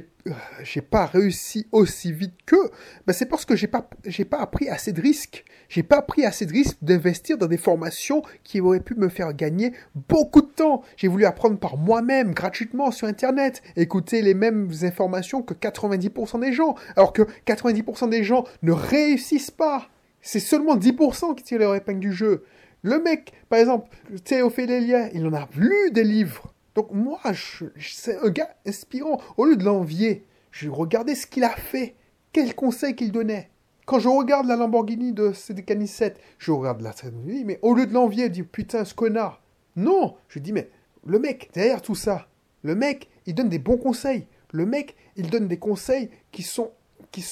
j'ai 0.63 0.81
pas 0.81 1.05
réussi 1.05 1.67
aussi 1.71 2.11
vite 2.11 2.35
qu'eux, 2.45 2.69
ben 3.05 3.13
c'est 3.13 3.25
parce 3.25 3.45
que 3.45 3.55
j'ai 3.55 3.67
pas 3.67 3.89
j'ai 4.05 4.25
pas 4.25 4.39
appris 4.39 4.69
assez 4.69 4.93
de 4.93 5.01
risques. 5.01 5.45
J'ai 5.69 5.83
pas 5.83 6.01
pris 6.01 6.25
assez 6.25 6.45
de 6.45 6.53
risques 6.53 6.77
d'investir 6.81 7.37
dans 7.37 7.47
des 7.47 7.57
formations 7.57 8.21
qui 8.43 8.61
auraient 8.61 8.79
pu 8.79 8.95
me 8.95 9.09
faire 9.09 9.33
gagner 9.33 9.73
beaucoup 10.09 10.41
de 10.41 10.47
temps. 10.47 10.81
J'ai 10.95 11.07
voulu 11.07 11.25
apprendre 11.25 11.59
par 11.59 11.77
moi-même, 11.77 12.33
gratuitement 12.33 12.91
sur 12.91 13.07
Internet, 13.07 13.61
écouter 13.75 14.21
les 14.21 14.33
mêmes 14.33 14.71
informations 14.83 15.41
que 15.41 15.53
90% 15.53 16.39
des 16.39 16.53
gens, 16.53 16.75
alors 16.95 17.11
que 17.11 17.23
90% 17.45 18.09
des 18.09 18.23
gens 18.23 18.45
ne 18.61 18.71
réussissent 18.71 19.51
pas. 19.51 19.89
C'est 20.21 20.39
seulement 20.39 20.77
10% 20.77 21.35
qui 21.35 21.43
tirent 21.43 21.59
leur 21.59 21.75
épingle 21.75 21.99
du 21.99 22.13
jeu. 22.13 22.43
Le 22.81 22.99
mec, 22.99 23.33
par 23.49 23.59
exemple, 23.59 23.89
Théophélélia, 24.23 25.09
il 25.13 25.25
en 25.25 25.33
a 25.33 25.49
lu 25.55 25.91
des 25.91 26.03
livres. 26.03 26.53
Donc 26.77 26.91
moi, 26.91 27.19
c'est 27.79 28.19
un 28.23 28.29
gars 28.29 28.55
inspirant. 28.63 29.19
Au 29.35 29.45
lieu 29.45 29.55
de 29.55 29.63
l'envier, 29.63 30.27
je 30.51 30.69
regardais 30.69 31.15
ce 31.15 31.25
qu'il 31.25 31.43
a 31.43 31.49
fait. 31.49 31.95
Quels 32.31 32.53
conseils 32.53 32.95
qu'il 32.95 33.11
donnait. 33.11 33.49
Quand 33.87 33.97
je 33.97 34.07
regarde 34.07 34.45
la 34.45 34.55
Lamborghini 34.55 35.11
de 35.11 35.33
Cédric 35.33 35.71
7, 35.87 36.21
je 36.37 36.51
regarde 36.51 36.81
la 36.81 36.93
Lamborghini, 37.03 37.45
mais 37.45 37.57
au 37.63 37.73
lieu 37.73 37.87
de 37.87 37.93
l'envier, 37.93 38.25
je 38.25 38.31
dis 38.31 38.43
putain, 38.43 38.85
ce 38.85 38.93
connard. 38.93 39.41
Non, 39.75 40.17
je 40.27 40.37
dis 40.37 40.53
mais 40.53 40.69
le 41.03 41.17
mec, 41.17 41.49
derrière 41.51 41.81
tout 41.81 41.95
ça, 41.95 42.27
le 42.61 42.75
mec, 42.75 43.09
il 43.25 43.33
donne 43.33 43.49
des 43.49 43.57
bons 43.57 43.77
conseils. 43.77 44.27
Le 44.51 44.67
mec, 44.67 44.95
il 45.15 45.31
donne 45.31 45.47
des 45.47 45.57
conseils 45.57 46.11
qui 46.31 46.43
sont 46.43 46.69
qui, 47.11 47.25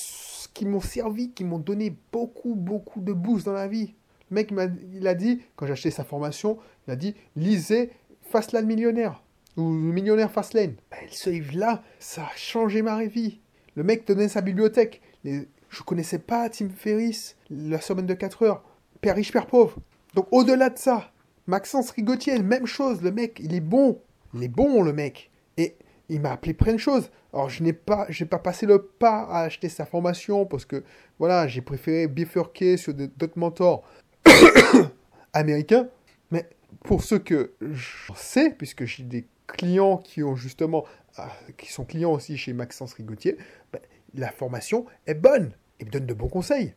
qui 0.56 0.66
m'ont 0.66 0.82
servi, 0.82 1.30
qui 1.34 1.44
m'ont 1.44 1.60
donné 1.60 1.96
beaucoup, 2.12 2.56
beaucoup 2.56 3.00
de 3.00 3.14
boost 3.14 3.46
dans 3.46 3.54
la 3.54 3.68
vie. 3.68 3.94
Le 4.32 4.36
mec, 4.36 4.52
il, 4.92 5.08
a 5.08 5.14
dit, 5.14 5.44
quand 5.56 5.68
j'ai 5.68 5.74
acheté 5.74 5.92
sa 5.92 6.04
formation, 6.04 6.58
il 6.88 6.94
a 6.94 6.96
dit, 6.96 7.14
lisez 7.36 7.92
Fastlane 8.24 8.66
Millionnaire 8.66 9.22
ou 9.58 9.64
Millionnaire 9.64 10.32
Fastlane. 10.32 10.76
Ben, 10.92 11.08
ce 11.10 11.30
livre-là, 11.30 11.84
ça 12.00 12.24
a 12.24 12.36
changé 12.36 12.82
ma 12.82 13.04
vie. 13.06 13.40
Le 13.76 13.84
mec 13.84 14.08
donnait 14.08 14.28
sa 14.28 14.42
bibliothèque. 14.42 15.02
Les... 15.24 15.48
Je 15.70 15.84
connaissais 15.84 16.20
pas 16.20 16.50
Tim 16.50 16.70
Ferriss, 16.70 17.36
La 17.50 17.82
semaine 17.82 18.06
de 18.06 18.14
4 18.14 18.44
heures, 18.44 18.64
Père 19.02 19.16
riche, 19.16 19.32
Père 19.32 19.48
pauvre. 19.48 19.78
Donc 20.14 20.28
au-delà 20.32 20.70
de 20.70 20.78
ça, 20.78 21.12
Maxence 21.48 21.92
Rigotier, 21.92 22.40
même 22.40 22.66
chose, 22.66 23.02
le 23.02 23.12
mec, 23.12 23.40
il 23.44 23.54
est 23.54 23.62
bon. 23.62 24.02
Il 24.34 24.44
est 24.44 24.48
bon, 24.48 24.82
le 24.84 24.94
mec. 24.94 25.30
Et 25.58 25.76
il 26.10 26.22
m'a 26.22 26.32
appelé 26.32 26.54
plein 26.54 26.74
de 26.74 26.80
choses. 26.80 27.12
Alors, 27.34 27.50
je 27.50 27.64
n'ai 27.64 27.74
pas, 27.74 28.06
j'ai 28.10 28.26
pas 28.26 28.40
passé 28.40 28.66
le 28.66 28.82
pas 28.82 29.24
à 29.24 29.42
acheter 29.42 29.70
sa 29.70 29.86
formation 29.86 30.46
parce 30.46 30.66
que, 30.66 30.84
voilà, 31.20 31.48
j'ai 31.48 31.62
préféré 31.62 32.08
bifurquer 32.08 32.78
sur 32.78 32.94
d'autres 32.94 33.38
mentors 33.38 33.84
américains. 35.34 35.90
Mais 36.32 36.50
pour 36.84 37.04
ceux 37.04 37.20
que 37.20 37.54
je 37.62 38.14
sais, 38.16 38.52
puisque 38.52 38.86
j'ai 38.86 39.04
des 39.04 39.28
clients 39.48 39.98
qui 39.98 40.24
ont 40.24 40.36
justement, 40.36 40.86
ah, 41.18 41.32
qui 41.58 41.72
sont 41.72 41.86
clients 41.86 42.12
aussi 42.12 42.38
chez 42.38 42.54
Maxence 42.54 42.94
Rigotier, 42.94 43.38
ben, 43.72 43.80
la 44.14 44.32
formation 44.32 44.86
est 45.08 45.14
bonne. 45.16 45.52
Ils 45.80 45.88
me 45.88 45.92
donnent 45.92 46.06
de 46.06 46.14
bons 46.14 46.30
conseils. 46.30 46.74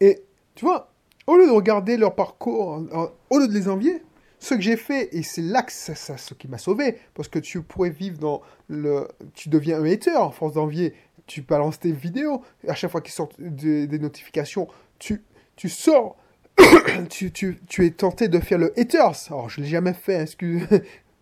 Et, 0.00 0.22
tu 0.54 0.64
vois, 0.64 0.92
au 1.26 1.36
lieu 1.36 1.46
de 1.46 1.52
regarder 1.52 1.96
leur 1.96 2.14
parcours, 2.14 2.84
en- 2.92 3.10
au 3.30 3.38
lieu 3.38 3.48
de 3.48 3.52
les 3.54 3.68
envier, 3.68 4.02
ce 4.38 4.54
que 4.54 4.60
j'ai 4.60 4.76
fait, 4.76 5.08
et 5.14 5.22
c'est 5.22 5.42
là 5.42 5.62
que 5.62 5.70
ça, 5.72 5.94
ce 5.94 6.34
qui 6.34 6.48
m'a 6.48 6.58
sauvé, 6.58 6.98
parce 7.14 7.28
que 7.28 7.38
tu 7.38 7.62
pourrais 7.62 7.90
vivre 7.90 8.18
dans 8.18 8.42
le... 8.68 9.06
Tu 9.34 9.48
deviens 9.48 9.80
un 9.80 9.84
hater 9.84 10.16
en 10.16 10.32
force 10.32 10.54
d'envier, 10.54 10.94
tu 11.26 11.42
balances 11.42 11.78
tes 11.78 11.92
vidéos, 11.92 12.42
à 12.66 12.74
chaque 12.74 12.90
fois 12.90 13.00
qu'ils 13.00 13.12
sortent 13.14 13.40
des, 13.40 13.86
notifications, 14.00 14.66
tu, 14.98 15.22
tu 15.54 15.68
sors, 15.68 16.16
tu, 17.08 17.30
tu, 17.30 17.60
tu 17.68 17.86
es 17.86 17.90
tenté 17.92 18.26
de 18.26 18.40
faire 18.40 18.58
le 18.58 18.76
haters. 18.76 19.14
Alors, 19.28 19.48
je 19.48 19.60
l'ai 19.60 19.68
jamais 19.68 19.94
fait, 19.94 20.16
hein, 20.16 20.22
excuse. 20.22 20.66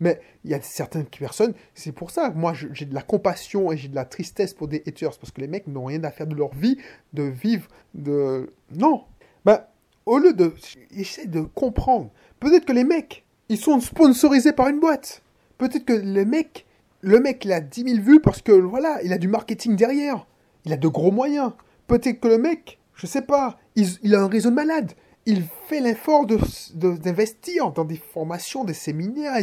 Mais 0.01 0.21
il 0.45 0.51
y 0.51 0.55
a 0.55 0.61
certaines 0.63 1.05
personnes, 1.05 1.53
c'est 1.75 1.93
pour 1.93 2.11
ça 2.11 2.31
moi 2.31 2.55
j'ai 2.55 2.87
de 2.87 2.95
la 2.95 3.03
compassion 3.03 3.71
et 3.71 3.77
j'ai 3.77 3.89
de 3.89 3.95
la 3.95 4.05
tristesse 4.05 4.55
pour 4.55 4.67
des 4.67 4.83
haters, 4.87 5.17
parce 5.19 5.31
que 5.31 5.41
les 5.41 5.47
mecs 5.47 5.67
n'ont 5.67 5.85
rien 5.85 6.03
à 6.05 6.11
faire 6.11 6.27
de 6.27 6.35
leur 6.35 6.55
vie, 6.55 6.79
de 7.13 7.23
vivre, 7.23 7.69
de... 7.95 8.53
Non 8.75 9.05
Bah, 9.45 9.73
au 10.07 10.19
lieu 10.19 10.33
de... 10.33 10.55
Essaye 10.97 11.29
de 11.29 11.43
comprendre. 11.43 12.11
Peut-être 12.41 12.65
que 12.65 12.73
les 12.73 12.85
mecs, 12.85 13.25
ils 13.51 13.59
sont 13.59 13.81
sponsorisés 13.81 14.53
par 14.53 14.69
une 14.69 14.81
boîte. 14.81 15.23
Peut-être 15.59 15.85
que 15.85 15.93
les 15.93 16.25
mecs, 16.25 16.67
le 17.03 17.21
mec, 17.21 17.45
il 17.45 17.53
a 17.53 17.61
10 17.61 17.85
000 17.85 18.03
vues 18.03 18.21
parce 18.21 18.41
que, 18.43 18.53
voilà, 18.53 19.03
il 19.03 19.13
a 19.13 19.19
du 19.19 19.29
marketing 19.29 19.77
derrière. 19.77 20.27
Il 20.65 20.73
a 20.73 20.77
de 20.77 20.89
gros 20.89 21.11
moyens. 21.11 21.53
Peut-être 21.87 22.21
que 22.21 22.29
le 22.29 22.39
mec, 22.39 22.79
je 22.95 23.07
sais 23.07 23.23
pas, 23.23 23.59
il, 23.75 24.15
a 24.15 24.21
un 24.21 24.29
réseau 24.29 24.51
de 24.51 24.55
malades. 24.55 24.93
Il 25.27 25.45
fait 25.69 25.81
l'effort 25.81 26.27
d'investir 26.27 27.71
de, 27.71 27.75
dans 27.75 27.85
des 27.85 27.97
formations, 27.97 28.65
des 28.65 28.75
séminaires. 28.75 29.35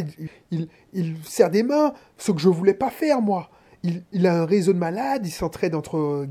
Il, 0.50 0.68
il, 0.92 1.16
serre 1.24 1.50
des 1.50 1.62
mains, 1.62 1.94
ce 2.16 2.32
que 2.32 2.40
je 2.40 2.48
voulais 2.48 2.74
pas 2.74 2.90
faire, 2.90 3.22
moi. 3.22 3.50
Il, 3.84 4.26
a 4.26 4.42
un 4.42 4.44
réseau 4.44 4.72
de 4.72 4.78
malades, 4.78 5.24
il 5.24 5.30
s'entraide 5.30 5.76
entre 5.76 6.26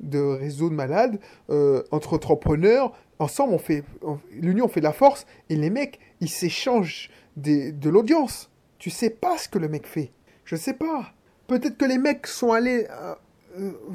de 0.00 0.18
réseaux 0.18 0.70
de 0.70 0.74
malades, 0.74 1.18
euh, 1.50 1.82
entre 1.90 2.14
entrepreneurs. 2.14 2.92
Ensemble, 3.18 3.54
on 3.54 3.58
fait 3.58 3.82
l'union 4.30 4.68
fait 4.68 4.80
de 4.80 4.84
la 4.84 4.92
force 4.92 5.26
et 5.50 5.56
les 5.56 5.70
mecs, 5.70 5.98
ils 6.20 6.30
s'échangent 6.30 7.10
de 7.36 7.90
l'audience. 7.90 8.48
Tu 8.78 8.90
sais 8.90 9.10
pas 9.10 9.36
ce 9.38 9.48
que 9.48 9.58
le 9.58 9.68
mec 9.68 9.86
fait. 9.86 10.12
Je 10.44 10.56
sais 10.56 10.72
pas. 10.72 11.12
Peut-être 11.48 11.76
que 11.76 11.84
les 11.84 11.98
mecs 11.98 12.26
sont 12.26 12.52
allés 12.52 12.86
euh, 12.90 13.14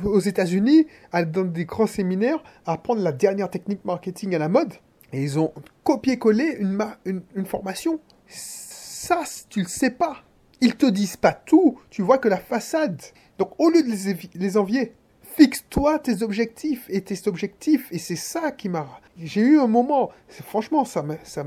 aux 0.03 0.19
États-Unis, 0.19 0.87
dans 1.13 1.45
des 1.45 1.65
grands 1.65 1.87
séminaires, 1.87 2.43
apprendre 2.65 3.01
la 3.01 3.11
dernière 3.11 3.49
technique 3.49 3.83
marketing 3.85 4.35
à 4.35 4.39
la 4.39 4.49
mode. 4.49 4.73
Et 5.13 5.21
ils 5.21 5.39
ont 5.39 5.53
copié-collé 5.83 6.57
une, 6.59 7.21
une, 7.35 7.45
formation. 7.45 7.99
Ça, 8.27 9.23
tu 9.49 9.61
le 9.61 9.67
sais 9.67 9.91
pas. 9.91 10.23
Ils 10.59 10.75
te 10.75 10.87
disent 10.87 11.17
pas 11.17 11.33
tout. 11.33 11.79
Tu 11.91 12.01
vois 12.01 12.17
que 12.17 12.27
la 12.27 12.37
façade. 12.37 12.99
Donc, 13.37 13.51
au 13.59 13.69
lieu 13.69 13.83
de 13.83 13.89
les, 13.89 14.17
les 14.33 14.57
envier, 14.57 14.93
fixe-toi 15.21 15.99
tes 15.99 16.23
objectifs 16.23 16.85
et 16.89 17.01
tes 17.01 17.27
objectifs. 17.27 17.87
Et 17.91 17.99
c'est 17.99 18.15
ça 18.15 18.51
qui 18.51 18.69
m'a. 18.69 18.87
J'ai 19.17 19.41
eu 19.41 19.59
un 19.59 19.67
moment. 19.67 20.09
Franchement, 20.29 20.83
ça 20.83 21.03
m'a. 21.03 21.23
Ça 21.23 21.45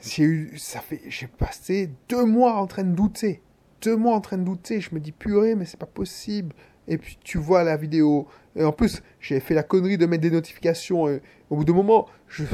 J'ai 0.00 0.24
eu. 0.24 0.56
Ça 0.56 0.80
fait. 0.80 1.02
J'ai 1.08 1.26
passé 1.26 1.90
deux 2.08 2.24
mois 2.24 2.54
en 2.54 2.66
train 2.66 2.84
de 2.84 2.94
douter. 2.94 3.42
Deux 3.82 3.96
mois 3.96 4.14
en 4.14 4.22
train 4.22 4.38
de 4.38 4.44
douter. 4.44 4.80
Je 4.80 4.94
me 4.94 5.00
dis 5.00 5.12
purée, 5.12 5.54
mais 5.54 5.66
c'est 5.66 5.78
pas 5.78 5.86
possible 5.86 6.54
et 6.92 6.98
puis 6.98 7.18
tu 7.24 7.38
vois 7.38 7.64
la 7.64 7.76
vidéo. 7.76 8.28
Et 8.54 8.64
en 8.64 8.72
plus, 8.72 9.02
j'ai 9.18 9.40
fait 9.40 9.54
la 9.54 9.62
connerie 9.62 9.96
de 9.96 10.04
mettre 10.06 10.22
des 10.22 10.30
notifications. 10.30 11.08
Et 11.08 11.22
au 11.48 11.56
bout 11.56 11.64
d'un 11.64 11.72
moment, 11.72 12.06
je. 12.28 12.44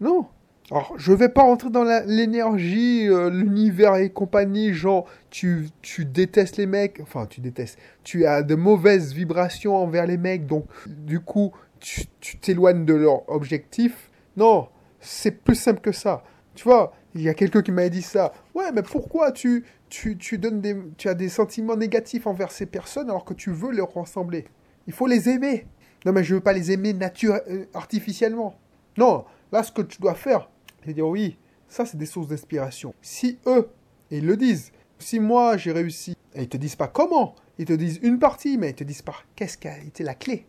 Non! 0.00 0.26
Alors, 0.70 0.94
je 0.96 1.12
vais 1.12 1.28
pas 1.28 1.42
rentrer 1.42 1.70
dans 1.70 1.84
l'énergie, 2.06 3.06
euh, 3.06 3.30
l'univers 3.30 3.96
et 3.96 4.10
compagnie, 4.10 4.72
genre, 4.72 5.06
tu, 5.28 5.68
tu 5.82 6.06
détestes 6.06 6.56
les 6.56 6.66
mecs, 6.66 6.98
enfin, 7.02 7.26
tu 7.26 7.40
détestes, 7.40 7.78
tu 8.04 8.24
as 8.24 8.42
de 8.42 8.54
mauvaises 8.54 9.12
vibrations 9.12 9.76
envers 9.76 10.06
les 10.06 10.16
mecs, 10.16 10.46
donc, 10.46 10.64
du 10.86 11.20
coup, 11.20 11.52
tu 11.78 12.06
t'éloignes 12.38 12.86
de 12.86 12.94
leur 12.94 13.28
objectif. 13.28 14.10
Non, 14.36 14.68
c'est 15.00 15.42
plus 15.42 15.56
simple 15.56 15.80
que 15.80 15.92
ça. 15.92 16.24
Tu 16.54 16.64
vois, 16.64 16.94
il 17.14 17.22
y 17.22 17.28
a 17.28 17.34
quelqu'un 17.34 17.62
qui 17.62 17.72
m'a 17.72 17.88
dit 17.88 18.02
ça. 18.02 18.32
Ouais, 18.54 18.72
mais 18.72 18.82
pourquoi 18.82 19.32
tu, 19.32 19.64
tu, 19.92 20.16
tu, 20.16 20.38
donnes 20.38 20.62
des, 20.62 20.74
tu 20.96 21.10
as 21.10 21.14
des 21.14 21.28
sentiments 21.28 21.76
négatifs 21.76 22.26
envers 22.26 22.50
ces 22.50 22.64
personnes 22.64 23.10
alors 23.10 23.26
que 23.26 23.34
tu 23.34 23.50
veux 23.50 23.72
leur 23.72 23.92
ressembler 23.92 24.46
Il 24.86 24.94
faut 24.94 25.06
les 25.06 25.28
aimer. 25.28 25.66
Non, 26.06 26.12
mais 26.12 26.24
je 26.24 26.34
veux 26.34 26.40
pas 26.40 26.54
les 26.54 26.72
aimer 26.72 26.94
nature, 26.94 27.38
euh, 27.50 27.66
artificiellement. 27.74 28.58
Non, 28.96 29.26
là, 29.52 29.62
ce 29.62 29.70
que 29.70 29.82
tu 29.82 30.00
dois 30.00 30.14
faire, 30.14 30.48
c'est 30.82 30.94
dire 30.94 31.06
oui, 31.06 31.36
ça, 31.68 31.84
c'est 31.84 31.98
des 31.98 32.06
sources 32.06 32.28
d'inspiration. 32.28 32.94
Si 33.02 33.38
eux, 33.46 33.68
et 34.10 34.16
ils 34.18 34.26
le 34.26 34.38
disent, 34.38 34.72
si 34.98 35.20
moi, 35.20 35.58
j'ai 35.58 35.72
réussi, 35.72 36.16
et 36.34 36.42
ils 36.42 36.48
te 36.48 36.56
disent 36.56 36.76
pas 36.76 36.88
comment, 36.88 37.34
ils 37.58 37.66
te 37.66 37.74
disent 37.74 38.00
une 38.02 38.18
partie, 38.18 38.56
mais 38.56 38.70
ils 38.70 38.74
te 38.74 38.84
disent 38.84 39.02
pas 39.02 39.16
qu'est-ce 39.36 39.58
qui 39.58 39.68
a 39.68 39.78
été 39.78 40.04
la 40.04 40.14
clé. 40.14 40.46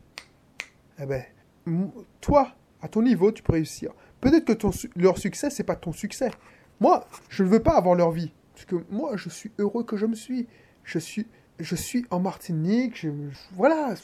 Eh 1.02 1.06
ben, 1.06 1.22
toi, 2.22 2.56
à 2.82 2.88
ton 2.88 3.02
niveau, 3.02 3.34
tu 3.34 3.44
peux 3.44 3.54
réussir. 3.54 3.92
Peut-être 4.22 4.46
que 4.46 4.54
ton, 4.54 4.72
leur 4.96 5.18
succès, 5.18 5.50
c'est 5.50 5.66
pas 5.66 5.76
ton 5.76 5.92
succès. 5.92 6.32
Moi, 6.80 7.06
je 7.28 7.44
ne 7.44 7.50
veux 7.50 7.62
pas 7.62 7.76
avoir 7.76 7.96
leur 7.96 8.12
vie. 8.12 8.32
Parce 8.54 8.66
que 8.66 8.76
moi, 8.90 9.18
je 9.18 9.30
suis 9.30 9.52
heureux 9.60 9.84
que 9.84 9.98
je 9.98 10.06
me 10.06 10.16
suis. 10.16 10.48
Je 10.84 11.00
suis, 11.00 11.28
je 11.60 11.76
suis 11.76 12.06
en 12.10 12.20
Martinique. 12.20 12.98
Je, 12.98 13.10
voilà, 13.54 13.96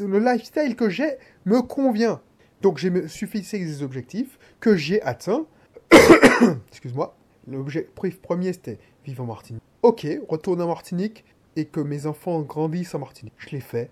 le 0.00 0.18
lifestyle 0.18 0.76
que 0.76 0.88
j'ai 0.88 1.16
me 1.44 1.62
convient. 1.62 2.20
Donc, 2.62 2.78
suis 3.06 3.26
fixé 3.26 3.58
des 3.58 3.82
objectifs 3.82 4.38
que 4.60 4.76
j'ai 4.76 5.00
atteints. 5.02 5.46
Excuse-moi. 6.68 7.16
L'objectif 7.46 8.20
premier, 8.20 8.52
c'était 8.52 8.78
vivre 9.04 9.22
en 9.22 9.26
Martinique. 9.26 9.62
Ok, 9.82 10.06
retourner 10.28 10.64
en 10.64 10.68
Martinique 10.68 11.24
et 11.56 11.64
que 11.64 11.80
mes 11.80 12.06
enfants 12.06 12.40
grandissent 12.42 12.94
en 12.94 12.98
Martinique. 12.98 13.34
Je 13.38 13.50
l'ai 13.50 13.60
fait. 13.60 13.90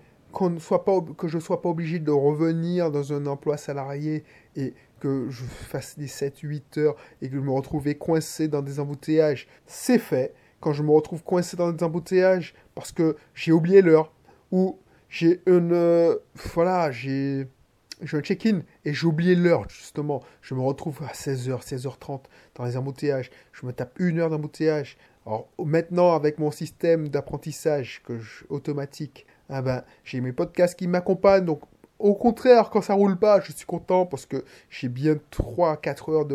Soit 0.59 0.85
pas, 0.85 1.01
que 1.17 1.29
je 1.29 1.37
ne 1.37 1.41
sois 1.41 1.63
pas 1.63 1.69
obligé 1.71 1.99
de 1.99 2.11
revenir 2.11 2.91
dans 2.91 3.13
un 3.13 3.27
emploi 3.27 3.57
salarié 3.57 4.25
et 4.55 4.75
que 5.01 5.29
je 5.31 5.45
fasse 5.45 5.99
des 5.99 6.09
7-8 6.09 6.79
heures 6.79 6.97
et 7.23 7.29
que 7.29 7.37
je 7.37 7.41
me 7.41 7.51
retrouve 7.51 7.95
coincé 7.95 8.49
dans 8.49 8.63
des 8.63 8.81
embouteillages, 8.81 9.47
c'est 9.67 9.99
fait. 9.99 10.35
Quand 10.61 10.73
je 10.73 10.83
me 10.83 10.91
retrouve 10.91 11.23
coincé 11.23 11.57
dans 11.57 11.73
des 11.73 11.83
embouteillages 11.85 12.55
parce 12.75 12.93
que 12.93 13.17
j'ai 13.35 13.53
oublié 13.53 13.83
l'heure 13.83 14.13
ou 14.51 14.79
j'ai 15.09 15.41
une... 15.47 15.73
Euh, 15.73 16.17
voilà, 16.53 16.91
j'ai... 16.91 17.47
Un 18.03 18.21
check-in 18.21 18.61
et 18.85 18.93
j'ai 18.93 19.07
oublié 19.07 19.35
l'heure, 19.35 19.67
justement. 19.71 20.23
Je 20.43 20.55
me 20.55 20.61
retrouve 20.61 21.03
à 21.03 21.15
16h, 21.15 21.67
16h30 21.67 22.25
dans 22.55 22.65
les 22.67 22.77
embouteillages. 22.77 23.31
Je 23.53 23.65
me 23.65 23.73
tape 23.73 23.99
une 23.99 24.19
heure 24.19 24.29
d'embouteillage. 24.29 24.99
Alors 25.25 25.49
maintenant, 25.59 26.15
avec 26.15 26.39
mon 26.39 26.51
système 26.51 27.09
d'apprentissage 27.09 28.03
que 28.05 28.21
automatique, 28.51 29.27
ah 29.49 29.63
ben, 29.63 29.83
j'ai 30.05 30.21
mes 30.21 30.33
podcasts 30.33 30.79
qui 30.79 30.89
m'accompagnent. 30.89 31.45
Donc 31.45 31.61
au 31.99 32.15
contraire, 32.15 32.71
quand 32.71 32.83
ça 32.83 32.95
roule 32.95 33.19
pas, 33.19 33.41
je 33.41 33.53
suis 33.53 33.67
content 33.67 34.07
parce 34.07 34.27
que 34.27 34.45
j'ai 34.71 34.89
bien 34.89 35.17
3-4 35.33 36.13
heures 36.13 36.27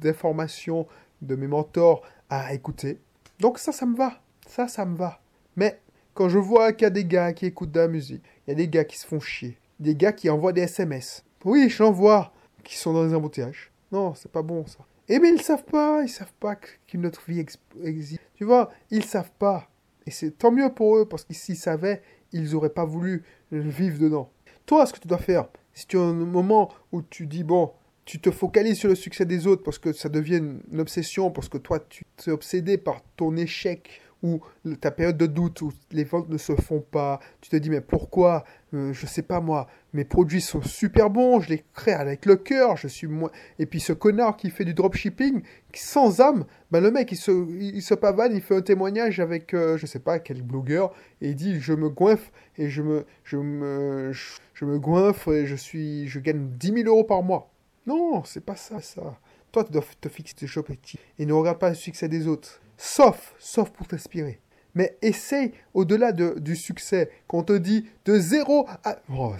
d'informations 0.00 0.86
de, 1.22 1.36
mes 1.36 1.46
mentors 1.46 2.02
à 2.30 2.54
écouter. 2.54 2.98
Donc 3.40 3.58
ça, 3.58 3.72
ça 3.72 3.86
me 3.86 3.96
va. 3.96 4.20
Ça, 4.46 4.68
ça 4.68 4.84
me 4.84 4.96
va. 4.96 5.20
Mais 5.56 5.78
quand 6.14 6.28
je 6.28 6.38
vois 6.38 6.72
qu'il 6.72 6.84
y 6.84 6.86
a 6.86 6.90
des 6.90 7.04
gars 7.04 7.32
qui 7.32 7.46
écoutent 7.46 7.72
de 7.72 7.80
la 7.80 7.88
musique, 7.88 8.22
il 8.46 8.50
y 8.50 8.52
a 8.52 8.56
des 8.56 8.68
gars 8.68 8.84
qui 8.84 8.98
se 8.98 9.06
font 9.06 9.20
chier, 9.20 9.58
des 9.78 9.94
gars 9.94 10.12
qui 10.12 10.30
envoient 10.30 10.52
des 10.52 10.62
SMS. 10.62 11.24
Oui, 11.44 11.68
j'en 11.68 11.92
vois 11.92 12.32
qui 12.64 12.76
sont 12.76 12.92
dans 12.92 13.04
les 13.04 13.14
embouteillages. 13.14 13.70
Non, 13.92 14.14
c'est 14.14 14.30
pas 14.30 14.42
bon 14.42 14.66
ça. 14.66 14.80
Et 15.08 15.18
mais 15.18 15.30
ils 15.30 15.40
savent 15.40 15.64
pas, 15.64 16.02
ils 16.02 16.08
savent 16.08 16.34
pas 16.38 16.56
qu'une 16.86 17.06
autre 17.06 17.22
vie 17.26 17.40
existe. 17.82 18.20
Tu 18.34 18.44
vois, 18.44 18.70
ils 18.90 19.04
savent 19.04 19.32
pas. 19.38 19.70
Et 20.06 20.10
c'est 20.10 20.30
tant 20.32 20.52
mieux 20.52 20.70
pour 20.72 20.96
eux 20.98 21.06
parce 21.06 21.24
que 21.24 21.34
s'ils 21.34 21.56
savaient, 21.56 22.02
ils 22.32 22.54
auraient 22.54 22.70
pas 22.70 22.84
voulu 22.84 23.24
vivre 23.52 23.98
dedans. 23.98 24.30
Toi, 24.66 24.86
ce 24.86 24.92
que 24.92 24.98
tu 25.00 25.08
dois 25.08 25.18
faire, 25.18 25.48
si 25.72 25.86
tu 25.86 25.96
as 25.96 26.02
un 26.02 26.12
moment 26.12 26.70
où 26.92 27.02
tu 27.02 27.26
dis, 27.26 27.44
bon, 27.44 27.72
tu 28.04 28.20
te 28.20 28.30
focalises 28.30 28.78
sur 28.78 28.88
le 28.88 28.94
succès 28.94 29.24
des 29.24 29.46
autres 29.46 29.62
parce 29.62 29.78
que 29.78 29.92
ça 29.92 30.08
devient 30.08 30.42
une 30.72 30.80
obsession, 30.80 31.30
parce 31.30 31.48
que 31.48 31.58
toi, 31.58 31.78
tu 31.78 32.04
es 32.26 32.30
obsédé 32.30 32.78
par 32.78 33.02
ton 33.16 33.36
échec 33.36 34.00
ou 34.22 34.40
ta 34.80 34.90
période 34.90 35.16
de 35.16 35.26
doute 35.26 35.62
où 35.62 35.72
les 35.92 36.04
ventes 36.04 36.28
ne 36.28 36.38
se 36.38 36.54
font 36.56 36.80
pas, 36.80 37.20
tu 37.40 37.50
te 37.50 37.56
dis 37.56 37.70
mais 37.70 37.80
pourquoi? 37.80 38.44
Euh, 38.74 38.92
Je 38.92 39.06
sais 39.06 39.22
pas 39.22 39.40
moi, 39.40 39.66
mes 39.92 40.04
produits 40.04 40.40
sont 40.40 40.60
super 40.60 41.08
bons, 41.08 41.40
je 41.40 41.50
les 41.50 41.64
crée 41.74 41.92
avec 41.92 42.26
le 42.26 42.36
cœur, 42.36 42.76
je 42.76 42.88
suis 42.88 43.06
moi. 43.06 43.30
Et 43.58 43.66
puis 43.66 43.80
ce 43.80 43.92
connard 43.92 44.36
qui 44.36 44.50
fait 44.50 44.64
du 44.64 44.74
dropshipping 44.74 45.42
sans 45.74 46.20
âme, 46.20 46.44
ben 46.70 46.80
le 46.80 46.90
mec 46.90 47.12
il 47.12 47.16
se, 47.16 47.30
il 47.60 47.82
se 47.82 47.94
pavane, 47.94 48.34
il 48.34 48.42
fait 48.42 48.56
un 48.56 48.62
témoignage 48.62 49.20
avec 49.20 49.54
euh, 49.54 49.76
je 49.76 49.86
sais 49.86 50.00
pas 50.00 50.18
quel 50.18 50.42
blogueur 50.42 50.92
et 51.20 51.30
il 51.30 51.36
dit 51.36 51.60
je 51.60 51.72
me 51.72 51.88
goinfre 51.88 52.30
et 52.56 52.68
je 52.68 52.82
me 52.82 53.06
je 53.24 53.36
me 53.36 54.12
je, 54.12 54.64
me 54.64 54.78
goinfre 54.78 55.32
et 55.32 55.46
je 55.46 55.54
suis 55.54 56.08
je 56.08 56.18
gagne 56.18 56.48
10 56.58 56.82
000 56.82 56.88
euros 56.88 57.04
par 57.04 57.22
mois. 57.22 57.50
Non, 57.86 58.24
c'est 58.24 58.44
pas 58.44 58.56
ça 58.56 58.80
ça. 58.80 59.18
Toi 59.52 59.64
tu 59.64 59.72
dois 59.72 59.84
te 60.00 60.08
fixer 60.08 60.34
tes 60.34 60.58
objectifs 60.58 61.00
et 61.18 61.26
ne 61.26 61.32
regarde 61.32 61.58
pas 61.58 61.70
le 61.70 61.74
succès 61.74 62.08
des 62.08 62.26
autres. 62.26 62.60
Sauf, 62.78 63.34
sauf 63.38 63.70
pour 63.70 63.88
t'inspirer. 63.88 64.40
Mais 64.74 64.96
essaye, 65.02 65.52
au-delà 65.74 66.12
de, 66.12 66.38
du 66.38 66.54
succès, 66.54 67.10
qu'on 67.26 67.42
te 67.42 67.52
dit 67.52 67.86
de 68.04 68.18
0 68.18 68.66
à... 68.84 68.98
Oh, 69.12 69.32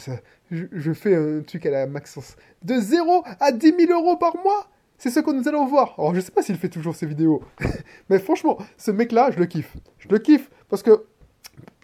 je, 0.51 0.93
fais 0.93 1.15
un 1.15 1.43
truc 1.43 1.65
à 1.65 1.71
la 1.71 1.87
Maxence. 1.87 2.37
De 2.63 2.75
0 2.81 3.23
à 3.39 3.53
10 3.53 3.75
000 3.87 3.93
euros 3.93 4.17
par 4.17 4.37
mois? 4.43 4.69
C'est 4.99 5.11
ce 5.11 5.21
que 5.21 5.31
nous 5.31 5.47
allons 5.47 5.67
voir. 5.67 5.95
Alors, 5.97 6.13
je 6.13 6.21
sais 6.21 6.33
pas 6.33 6.43
s'il 6.43 6.57
fait 6.57 6.69
toujours 6.69 6.97
ces 6.97 7.07
vidéos. 7.07 7.41
mais 8.11 8.19
franchement, 8.19 8.59
ce 8.77 8.91
mec-là, 8.91 9.31
je 9.31 9.39
le 9.39 9.47
kiffe. 9.47 9.77
Je 9.99 10.09
le 10.09 10.19
kiffe 10.19 10.51
parce 10.69 10.83
que 10.83 11.07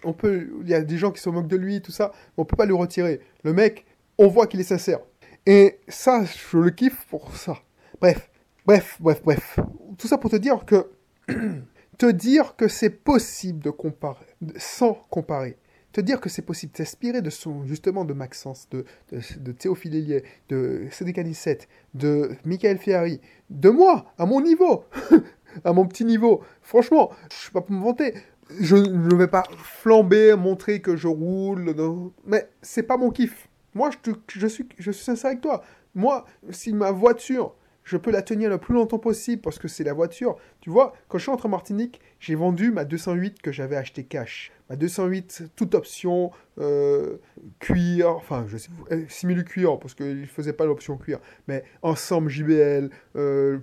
on 0.03 0.11
peut, 0.11 0.49
il 0.61 0.69
y 0.69 0.73
a 0.73 0.81
des 0.81 0.97
gens 0.97 1.11
qui 1.11 1.21
se 1.21 1.29
moquent 1.29 1.47
de 1.47 1.55
lui, 1.55 1.81
tout 1.81 1.91
ça, 1.91 2.11
mais 2.13 2.41
on 2.41 2.45
peut 2.45 2.57
pas 2.57 2.65
le 2.65 2.75
retirer. 2.75 3.21
Le 3.43 3.53
mec, 3.53 3.85
on 4.17 4.27
voit 4.27 4.47
qu'il 4.47 4.59
est 4.59 4.63
sincère. 4.63 4.99
Et 5.45 5.79
ça, 5.87 6.23
je 6.25 6.57
le 6.57 6.71
kiffe 6.71 7.05
pour 7.09 7.35
ça. 7.35 7.57
Bref, 8.01 8.29
bref, 8.65 8.97
bref, 8.99 9.21
bref. 9.23 9.59
Tout 9.97 10.07
ça 10.07 10.17
pour 10.17 10.29
te 10.29 10.35
dire 10.35 10.65
que 10.65 10.89
te 11.97 12.05
dire 12.05 12.55
que 12.55 12.67
c'est 12.67 12.89
possible 12.89 13.59
de 13.59 13.69
comparer, 13.69 14.25
sans 14.57 14.93
comparer. 15.09 15.57
te 15.91 16.01
dire 16.01 16.19
que 16.19 16.29
c'est 16.29 16.41
possible, 16.41 16.73
t'inspirer 16.73 17.21
de 17.21 17.29
son, 17.29 17.65
justement, 17.65 18.03
de 18.03 18.13
Maxence, 18.13 18.67
de, 18.69 18.85
de, 19.11 19.19
de 19.39 19.51
Théophile 19.51 19.95
Hélier, 19.95 20.23
de 20.49 20.87
Cédric 20.91 21.17
Anissette, 21.17 21.67
de 21.93 22.31
Michael 22.43 22.77
Ferrari, 22.77 23.21
de 23.49 23.69
moi, 23.69 24.13
à 24.17 24.25
mon 24.25 24.41
niveau, 24.41 24.83
à 25.63 25.73
mon 25.73 25.85
petit 25.85 26.05
niveau. 26.05 26.41
Franchement, 26.61 27.11
je 27.31 27.37
suis 27.37 27.51
pas 27.51 27.61
pour 27.61 27.75
me 27.75 27.81
vanter. 27.81 28.13
Je 28.59 28.75
ne 28.75 29.15
vais 29.15 29.27
pas 29.27 29.43
flamber, 29.57 30.35
montrer 30.35 30.79
que 30.79 30.95
je 30.95 31.07
roule, 31.07 31.71
non. 31.71 32.13
mais 32.25 32.47
c'est 32.61 32.83
pas 32.83 32.97
mon 32.97 33.09
kiff. 33.09 33.49
Moi, 33.73 33.89
je, 34.35 34.47
suis, 34.47 34.67
je 34.77 34.91
suis 34.91 35.03
sincère 35.03 35.31
avec 35.31 35.41
toi. 35.41 35.63
Moi, 35.95 36.25
si 36.51 36.71
ma 36.73 36.91
voiture, 36.91 37.55
je 37.85 37.97
peux 37.97 38.11
la 38.11 38.21
tenir 38.21 38.49
le 38.49 38.57
plus 38.57 38.73
longtemps 38.73 38.99
possible 38.99 39.41
parce 39.41 39.59
que 39.59 39.67
c'est 39.67 39.83
la 39.83 39.93
voiture. 39.93 40.35
Tu 40.59 40.69
vois, 40.69 40.93
quand 41.07 41.19
je 41.19 41.23
suis 41.23 41.31
rentré 41.31 41.47
en 41.47 41.51
Martinique, 41.51 42.01
j'ai 42.19 42.35
vendu 42.35 42.71
ma 42.71 42.83
208 42.83 43.41
que 43.41 43.51
j'avais 43.51 43.77
acheté 43.77 44.03
cash. 44.03 44.51
Ma 44.69 44.75
208, 44.75 45.51
toute 45.55 45.75
option, 45.75 46.31
euh, 46.59 47.17
cuir, 47.59 48.09
enfin, 48.09 48.45
je 48.47 48.57
sais, 48.57 48.69
euh, 48.91 49.05
simili 49.07 49.43
cuir 49.43 49.77
parce 49.79 49.93
qu'il 49.93 50.21
ne 50.21 50.25
faisait 50.25 50.53
pas 50.53 50.65
l'option 50.65 50.97
cuir, 50.97 51.19
mais 51.47 51.63
ensemble 51.83 52.29
JBL, 52.29 52.89
euh, 53.15 53.59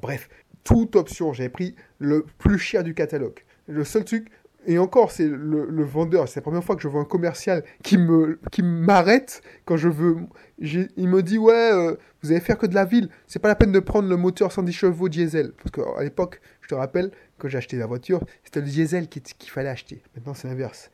bref, 0.00 0.30
toute 0.64 0.96
option. 0.96 1.34
J'avais 1.34 1.50
pris 1.50 1.76
le 1.98 2.24
plus 2.38 2.58
cher 2.58 2.82
du 2.82 2.94
catalogue. 2.94 3.40
Le 3.66 3.84
seul 3.84 4.04
truc, 4.04 4.28
et 4.66 4.78
encore, 4.78 5.10
c'est 5.10 5.26
le, 5.26 5.84
vendeur, 5.84 6.28
c'est 6.28 6.36
la 6.36 6.42
première 6.42 6.64
fois 6.64 6.76
que 6.76 6.82
je 6.82 6.88
vois 6.88 7.00
un 7.00 7.04
commercial 7.04 7.64
qui 7.82 7.98
me 7.98 8.38
qui 8.50 8.62
m'arrête 8.62 9.42
quand 9.64 9.76
je 9.76 9.88
veux. 9.88 10.16
Il 10.58 11.08
me 11.08 11.22
dit 11.22 11.38
ouais, 11.38 11.52
euh, 11.72 11.96
vous 12.22 12.30
allez 12.32 12.40
faire 12.40 12.58
que 12.58 12.66
de 12.66 12.74
la 12.74 12.84
ville, 12.84 13.08
c'est 13.26 13.38
pas 13.38 13.48
la 13.48 13.54
peine 13.54 13.72
de 13.72 13.80
prendre 13.80 14.08
le 14.08 14.16
moteur 14.16 14.52
110 14.52 14.72
chevaux 14.72 15.08
diesel, 15.08 15.52
parce 15.52 15.70
qu'à 15.70 16.02
l'époque, 16.02 16.40
je 16.62 16.68
te 16.68 16.74
rappelle, 16.74 17.10
quand 17.38 17.48
j'ai 17.48 17.58
acheté 17.58 17.76
la 17.76 17.86
voiture, 17.86 18.20
c'était 18.44 18.60
le 18.60 18.66
diesel 18.66 19.08
qui- 19.08 19.20
qu'il 19.20 19.50
fallait 19.50 19.68
acheter. 19.68 20.02
Maintenant, 20.16 20.34
c'est 20.34 20.48
l'inverse. 20.48 20.90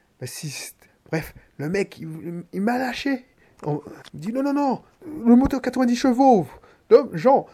Bref, 1.10 1.34
le 1.58 1.68
mec, 1.68 1.98
il, 1.98 2.44
il 2.52 2.60
m'a 2.60 2.78
lâché. 2.78 3.26
On- 3.64 3.80
dit 4.14 4.32
non 4.32 4.42
non 4.42 4.52
non, 4.54 4.80
le 5.26 5.36
moteur 5.36 5.60
90 5.60 5.96
chevaux. 5.96 6.46
Non, 6.90 7.08
Jean, 7.12 7.46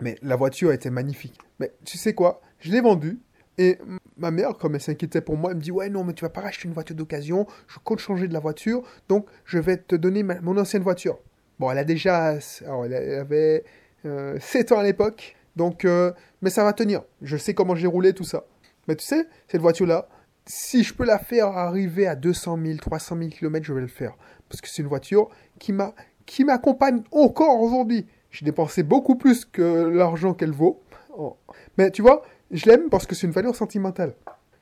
mais 0.00 0.16
la 0.22 0.36
voiture 0.36 0.72
était 0.72 0.90
magnifique. 0.90 1.38
Mais 1.58 1.72
tu 1.84 1.98
sais 1.98 2.14
quoi? 2.14 2.40
Je 2.60 2.70
l'ai 2.72 2.80
vendue. 2.80 3.18
Et 3.58 3.78
ma 4.16 4.30
mère, 4.30 4.56
comme 4.56 4.74
elle 4.74 4.80
s'inquiétait 4.80 5.20
pour 5.20 5.36
moi, 5.36 5.50
elle 5.50 5.58
me 5.58 5.62
dit 5.62 5.70
Ouais, 5.70 5.88
non, 5.88 6.04
mais 6.04 6.14
tu 6.14 6.24
vas 6.24 6.30
pas 6.30 6.40
racheter 6.40 6.68
une 6.68 6.74
voiture 6.74 6.96
d'occasion. 6.96 7.46
Je 7.68 7.78
compte 7.82 7.98
changer 7.98 8.28
de 8.28 8.32
la 8.32 8.40
voiture. 8.40 8.82
Donc, 9.08 9.26
je 9.44 9.58
vais 9.58 9.76
te 9.76 9.96
donner 9.96 10.22
mon 10.22 10.56
ancienne 10.56 10.82
voiture. 10.82 11.18
Bon, 11.58 11.70
elle 11.70 11.78
a 11.78 11.84
déjà. 11.84 12.38
Alors, 12.64 12.86
elle 12.86 12.92
elle 12.92 13.18
avait 13.18 13.64
euh, 14.06 14.38
7 14.40 14.72
ans 14.72 14.78
à 14.78 14.82
l'époque. 14.82 15.36
Donc, 15.56 15.84
euh, 15.84 16.12
mais 16.42 16.50
ça 16.50 16.64
va 16.64 16.72
tenir. 16.72 17.02
Je 17.22 17.36
sais 17.36 17.54
comment 17.54 17.74
j'ai 17.74 17.86
roulé, 17.86 18.14
tout 18.14 18.24
ça. 18.24 18.44
Mais 18.88 18.96
tu 18.96 19.04
sais, 19.04 19.26
cette 19.48 19.60
voiture-là, 19.60 20.08
si 20.46 20.82
je 20.82 20.94
peux 20.94 21.04
la 21.04 21.18
faire 21.18 21.48
arriver 21.48 22.06
à 22.06 22.16
200 22.16 22.58
000, 22.64 22.78
300 22.78 23.16
000 23.18 23.30
km, 23.30 23.64
je 23.64 23.72
vais 23.72 23.80
le 23.82 23.88
faire. 23.88 24.16
Parce 24.48 24.60
que 24.60 24.68
c'est 24.68 24.82
une 24.82 24.88
voiture 24.88 25.28
qui 25.58 25.72
m'a 25.72 25.94
qui 26.26 26.44
m'accompagne 26.44 27.02
encore 27.10 27.60
aujourd'hui. 27.60 28.06
J'ai 28.30 28.44
dépensé 28.44 28.84
beaucoup 28.84 29.16
plus 29.16 29.44
que 29.44 29.62
l'argent 29.62 30.32
qu'elle 30.32 30.52
vaut. 30.52 30.80
Oh. 31.16 31.36
Mais 31.76 31.90
tu 31.90 32.02
vois, 32.02 32.22
je 32.50 32.66
l'aime 32.66 32.88
parce 32.90 33.06
que 33.06 33.14
c'est 33.14 33.26
une 33.26 33.32
valeur 33.32 33.54
sentimentale. 33.54 34.14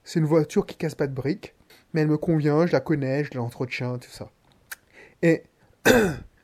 C'est 0.04 0.20
une 0.20 0.26
voiture 0.26 0.66
qui 0.66 0.76
casse 0.76 0.94
pas 0.94 1.06
de 1.06 1.14
briques, 1.14 1.54
mais 1.92 2.02
elle 2.02 2.08
me 2.08 2.18
convient, 2.18 2.66
je 2.66 2.72
la 2.72 2.80
connais, 2.80 3.24
je 3.24 3.36
l'entretiens, 3.36 3.98
tout 3.98 4.10
ça. 4.10 4.30
Et 5.22 5.42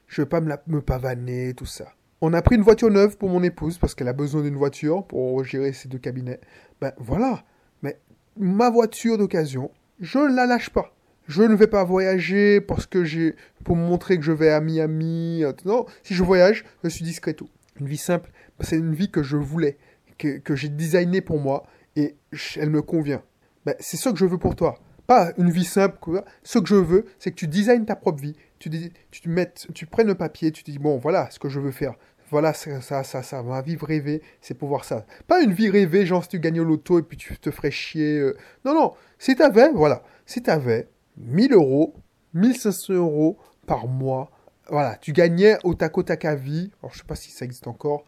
je 0.07 0.23
veux 0.23 0.29
pas 0.29 0.41
me, 0.41 0.81
pavaner, 0.81 1.55
tout 1.55 1.67
ça. 1.67 1.93
On 2.21 2.33
a 2.33 2.43
pris 2.43 2.57
une 2.57 2.63
voiture 2.63 2.91
neuve 2.91 3.17
pour 3.17 3.29
mon 3.29 3.43
épouse 3.43 3.79
parce 3.79 3.95
qu'elle 3.95 4.09
a 4.09 4.13
besoin 4.13 4.43
d'une 4.43 4.57
voiture 4.57 5.07
pour 5.07 5.45
gérer 5.45 5.73
ses 5.73 5.89
deux 5.89 5.99
cabinets. 5.99 6.41
Ben 6.81 6.93
voilà. 6.99 7.45
Mais 7.83 7.99
ma 8.39 8.71
voiture 8.71 9.19
d'occasion, 9.19 9.71
je 10.01 10.19
ne 10.19 10.35
la 10.35 10.47
lâche 10.47 10.71
pas. 10.71 10.95
Je 11.27 11.43
ne 11.43 11.55
vais 11.55 11.67
pas 11.67 11.85
voyager 11.85 12.61
parce 12.61 12.87
que 12.87 13.05
j'ai 13.05 13.35
pour 13.65 13.77
montrer 13.77 14.19
que 14.19 14.25
je 14.25 14.33
vais 14.33 14.51
à 14.51 14.61
Miami. 14.61 15.43
euh, 15.43 15.53
Non, 15.65 15.87
si 16.03 16.15
je 16.15 16.23
voyage, 16.23 16.65
je 16.83 16.89
suis 16.91 17.05
discreto. 17.05 17.49
Une 17.81 17.87
vie 17.87 17.97
simple, 17.97 18.31
c'est 18.61 18.77
une 18.77 18.95
vie 18.95 19.11
que 19.11 19.23
je 19.23 19.37
voulais, 19.37 19.79
que, 20.19 20.39
que 20.39 20.55
j'ai 20.55 20.69
designé 20.69 21.21
pour 21.21 21.41
moi 21.41 21.65
et 21.97 22.17
elle 22.57 22.71
me 22.71 22.83
convient. 22.83 23.23
Ben, 23.65 23.75
c'est 23.81 23.97
ça 23.97 24.13
que 24.13 24.19
je 24.19 24.27
veux 24.27 24.39
pour 24.39 24.57
toi. 24.57 24.79
Pas 25.07 25.33
une 25.37 25.51
vie 25.51 25.65
simple. 25.65 25.99
Quoi. 26.01 26.25
Ce 26.43 26.59
que 26.59 26.67
je 26.67 26.75
veux, 26.75 27.07
c'est 27.19 27.31
que 27.31 27.37
tu 27.37 27.49
designes 27.49 27.85
ta 27.85 27.97
propre 27.97 28.21
vie. 28.21 28.37
Tu, 28.59 28.71
tu, 29.11 29.21
te 29.21 29.29
mettes, 29.29 29.67
tu 29.75 29.87
prennes 29.87 30.07
le 30.07 30.15
papier, 30.15 30.51
tu 30.53 30.63
dis, 30.63 30.79
bon, 30.79 30.99
voilà 30.99 31.31
ce 31.31 31.39
que 31.39 31.49
je 31.49 31.61
veux 31.61 31.71
faire. 31.71 31.95
Voilà, 32.31 32.55
ça, 32.55 32.81
ça, 32.81 33.05
ça, 33.05 33.23
ça, 33.23 33.43
ma 33.43 33.61
vie 33.61 33.77
rêvée, 33.81 34.23
c'est 34.41 34.55
pouvoir 34.55 34.85
ça. 34.85 35.05
Pas 35.27 35.43
une 35.43 35.53
vie 35.53 35.69
rêvée, 35.69 36.07
genre 36.07 36.23
si 36.23 36.31
tu 36.31 36.41
gagnes 36.41 36.61
au 36.61 36.65
loto 36.65 36.99
et 36.99 37.03
puis 37.03 37.19
tu 37.19 37.37
te 37.37 37.51
ferais 37.51 37.71
chier. 37.71 38.19
euh. 38.19 38.37
Non, 38.65 38.75
non, 38.75 38.95
si 39.19 39.37
t'avais, 39.37 39.71
voilà, 39.73 40.03
si 40.25 40.43
t'avais 40.43 40.89
1000 41.19 41.53
euros, 41.53 41.95
1500 42.33 42.95
euros 42.95 43.39
par 43.67 43.87
mois, 43.87 44.31
voilà, 44.69 44.97
tu 44.97 45.13
gagnais 45.13 45.59
au 45.65 45.75
tac 45.75 45.97
au 45.99 46.03
tac 46.03 46.25
à 46.25 46.35
vie, 46.35 46.73
alors 46.83 46.93
je 46.95 46.99
sais 46.99 47.05
pas 47.05 47.15
si 47.15 47.31
ça 47.31 47.45
existe 47.45 47.67
encore, 47.67 48.05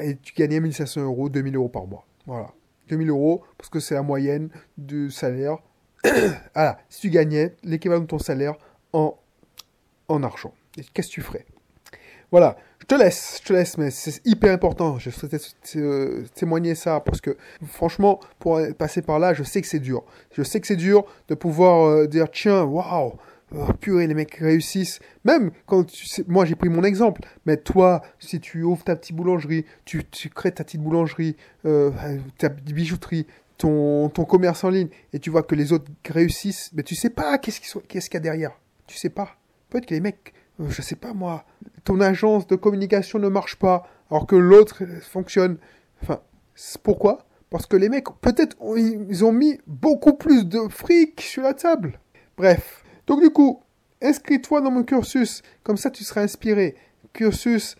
et 0.00 0.16
tu 0.16 0.32
gagnais 0.34 0.60
1500 0.60 1.02
euros, 1.02 1.28
2000 1.28 1.56
euros 1.56 1.68
par 1.68 1.86
mois. 1.86 2.06
Voilà. 2.26 2.52
2000 2.88 3.10
euros, 3.10 3.42
parce 3.58 3.70
que 3.70 3.80
c'est 3.80 3.94
la 3.94 4.02
moyenne 4.02 4.50
du 4.76 5.10
salaire. 5.10 5.58
voilà, 6.54 6.78
si 6.88 7.02
tu 7.02 7.10
gagnais 7.10 7.54
l'équivalent 7.62 8.02
de 8.02 8.06
ton 8.06 8.18
salaire 8.18 8.54
en, 8.92 9.16
en 10.08 10.22
argent, 10.22 10.52
qu'est-ce 10.92 11.08
que 11.08 11.12
tu 11.12 11.20
ferais? 11.22 11.46
Voilà, 12.30 12.56
je 12.80 12.86
te 12.86 12.94
laisse, 12.94 13.40
je 13.42 13.48
te 13.48 13.52
laisse, 13.52 13.76
mais 13.76 13.90
c'est 13.90 14.26
hyper 14.26 14.52
important. 14.52 14.98
Je 14.98 15.10
souhaitais 15.10 15.36
euh, 15.76 16.24
témoigner 16.34 16.74
ça 16.74 17.00
parce 17.00 17.20
que, 17.20 17.36
franchement, 17.66 18.20
pour 18.38 18.58
passer 18.78 19.02
par 19.02 19.18
là, 19.18 19.34
je 19.34 19.42
sais 19.42 19.60
que 19.60 19.68
c'est 19.68 19.78
dur. 19.78 20.02
Je 20.32 20.42
sais 20.42 20.58
que 20.60 20.66
c'est 20.66 20.76
dur 20.76 21.04
de 21.28 21.34
pouvoir 21.34 21.86
euh, 21.86 22.06
dire 22.06 22.30
tiens, 22.30 22.64
waouh, 22.64 23.12
oh, 23.54 23.72
purée, 23.74 24.06
les 24.06 24.14
mecs 24.14 24.34
réussissent. 24.34 25.00
Même 25.24 25.50
quand 25.66 25.84
tu 25.84 26.06
sais, 26.06 26.24
moi 26.28 26.44
j'ai 26.44 26.54
pris 26.54 26.68
mon 26.68 26.84
exemple, 26.84 27.22
mais 27.46 27.56
toi, 27.56 28.02
si 28.18 28.40
tu 28.40 28.62
ouvres 28.62 28.84
ta 28.84 28.96
petite 28.96 29.16
boulangerie, 29.16 29.64
tu, 29.84 30.04
tu 30.04 30.28
crées 30.28 30.52
ta 30.52 30.64
petite 30.64 30.80
boulangerie, 30.80 31.36
euh, 31.64 31.90
ta 32.38 32.48
bijouterie, 32.48 33.26
ton, 33.58 34.08
ton 34.08 34.24
commerce 34.24 34.64
en 34.64 34.70
ligne, 34.70 34.88
et 35.12 35.18
tu 35.18 35.30
vois 35.30 35.42
que 35.42 35.54
les 35.54 35.72
autres 35.72 35.90
réussissent, 36.08 36.70
mais 36.74 36.82
tu 36.82 36.94
sais 36.94 37.10
pas 37.10 37.38
qu'est-ce 37.38 37.60
qu'il 37.60 37.82
qu'est-ce 37.82 38.10
qu'il 38.10 38.16
y 38.16 38.18
a 38.18 38.20
derrière. 38.20 38.52
Tu 38.86 38.96
sais 38.96 39.10
pas. 39.10 39.36
Peut-être 39.70 39.86
que 39.86 39.94
les 39.94 40.00
mecs, 40.00 40.34
euh, 40.60 40.68
je 40.68 40.82
sais 40.82 40.96
pas 40.96 41.12
moi, 41.14 41.44
ton 41.84 42.00
agence 42.00 42.46
de 42.46 42.56
communication 42.56 43.18
ne 43.18 43.28
marche 43.28 43.56
pas, 43.56 43.86
alors 44.10 44.26
que 44.26 44.36
l'autre 44.36 44.82
euh, 44.82 45.00
fonctionne. 45.00 45.58
Enfin, 46.02 46.20
pourquoi? 46.82 47.24
Parce 47.50 47.66
que 47.66 47.76
les 47.76 47.88
mecs, 47.88 48.06
peut-être, 48.20 48.56
ils 48.76 49.24
ont 49.24 49.32
mis 49.32 49.60
beaucoup 49.66 50.14
plus 50.14 50.46
de 50.46 50.68
fric 50.68 51.20
sur 51.20 51.42
la 51.42 51.54
table. 51.54 52.00
Bref. 52.36 52.81
Donc 53.12 53.20
du 53.20 53.28
coup, 53.28 53.60
inscris-toi 54.00 54.62
dans 54.62 54.70
mon 54.70 54.84
cursus, 54.84 55.42
comme 55.64 55.76
ça 55.76 55.90
tu 55.90 56.02
seras 56.02 56.22
inspiré. 56.22 56.76
Cursus, 57.12 57.76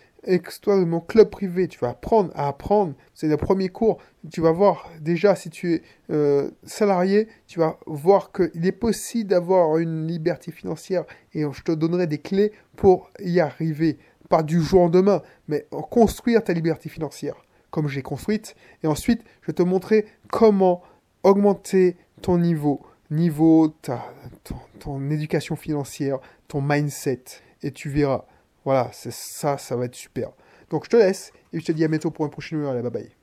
toi 0.61 0.79
de 0.79 0.85
mon 0.85 1.01
club 1.01 1.31
privé, 1.31 1.68
tu 1.68 1.79
vas 1.79 1.88
apprendre 1.88 2.31
à 2.35 2.49
apprendre. 2.49 2.92
C'est 3.14 3.29
le 3.29 3.38
premier 3.38 3.71
cours. 3.71 3.97
Tu 4.31 4.42
vas 4.42 4.53
voir 4.53 4.90
déjà 5.01 5.35
si 5.35 5.49
tu 5.49 5.73
es 5.73 5.83
euh, 6.11 6.51
salarié, 6.64 7.29
tu 7.47 7.61
vas 7.61 7.79
voir 7.87 8.31
qu'il 8.33 8.66
est 8.66 8.73
possible 8.73 9.31
d'avoir 9.31 9.79
une 9.79 10.07
liberté 10.07 10.53
financière 10.53 11.07
et 11.33 11.45
je 11.51 11.62
te 11.62 11.73
donnerai 11.73 12.07
des 12.07 12.18
clés 12.18 12.53
pour 12.77 13.09
y 13.18 13.40
arriver. 13.40 13.97
Pas 14.29 14.42
du 14.42 14.61
jour 14.61 14.81
au 14.81 14.85
lendemain, 14.85 15.23
mais 15.49 15.66
construire 15.90 16.45
ta 16.45 16.53
liberté 16.53 16.90
financière, 16.90 17.37
comme 17.71 17.88
j'ai 17.88 18.03
construite. 18.03 18.55
Et 18.83 18.87
ensuite, 18.87 19.23
je 19.40 19.47
vais 19.47 19.55
te 19.55 19.62
montrer 19.62 20.05
comment 20.31 20.83
augmenter 21.23 21.97
ton 22.21 22.37
niveau, 22.37 22.83
niveau, 23.12 23.68
ta, 23.68 24.12
ton, 24.44 24.57
ton 24.79 25.11
éducation 25.11 25.57
financière, 25.57 26.18
ton 26.48 26.61
mindset. 26.61 27.25
Et 27.62 27.70
tu 27.70 27.88
verras. 27.88 28.25
Voilà, 28.64 28.90
c'est 28.92 29.12
ça, 29.12 29.59
ça 29.59 29.77
va 29.77 29.85
être 29.85 29.94
super. 29.94 30.31
Donc 30.70 30.85
je 30.85 30.90
te 30.90 30.96
laisse 30.96 31.33
et 31.53 31.61
je 31.61 31.64
te 31.64 31.72
dis 31.72 31.85
à 31.85 31.88
bientôt 31.88 32.11
pour 32.11 32.25
un 32.25 32.29
prochain 32.29 32.57
numéro. 32.57 32.72
Allez, 32.72 32.83
bye 32.83 32.90
bye. 32.90 33.21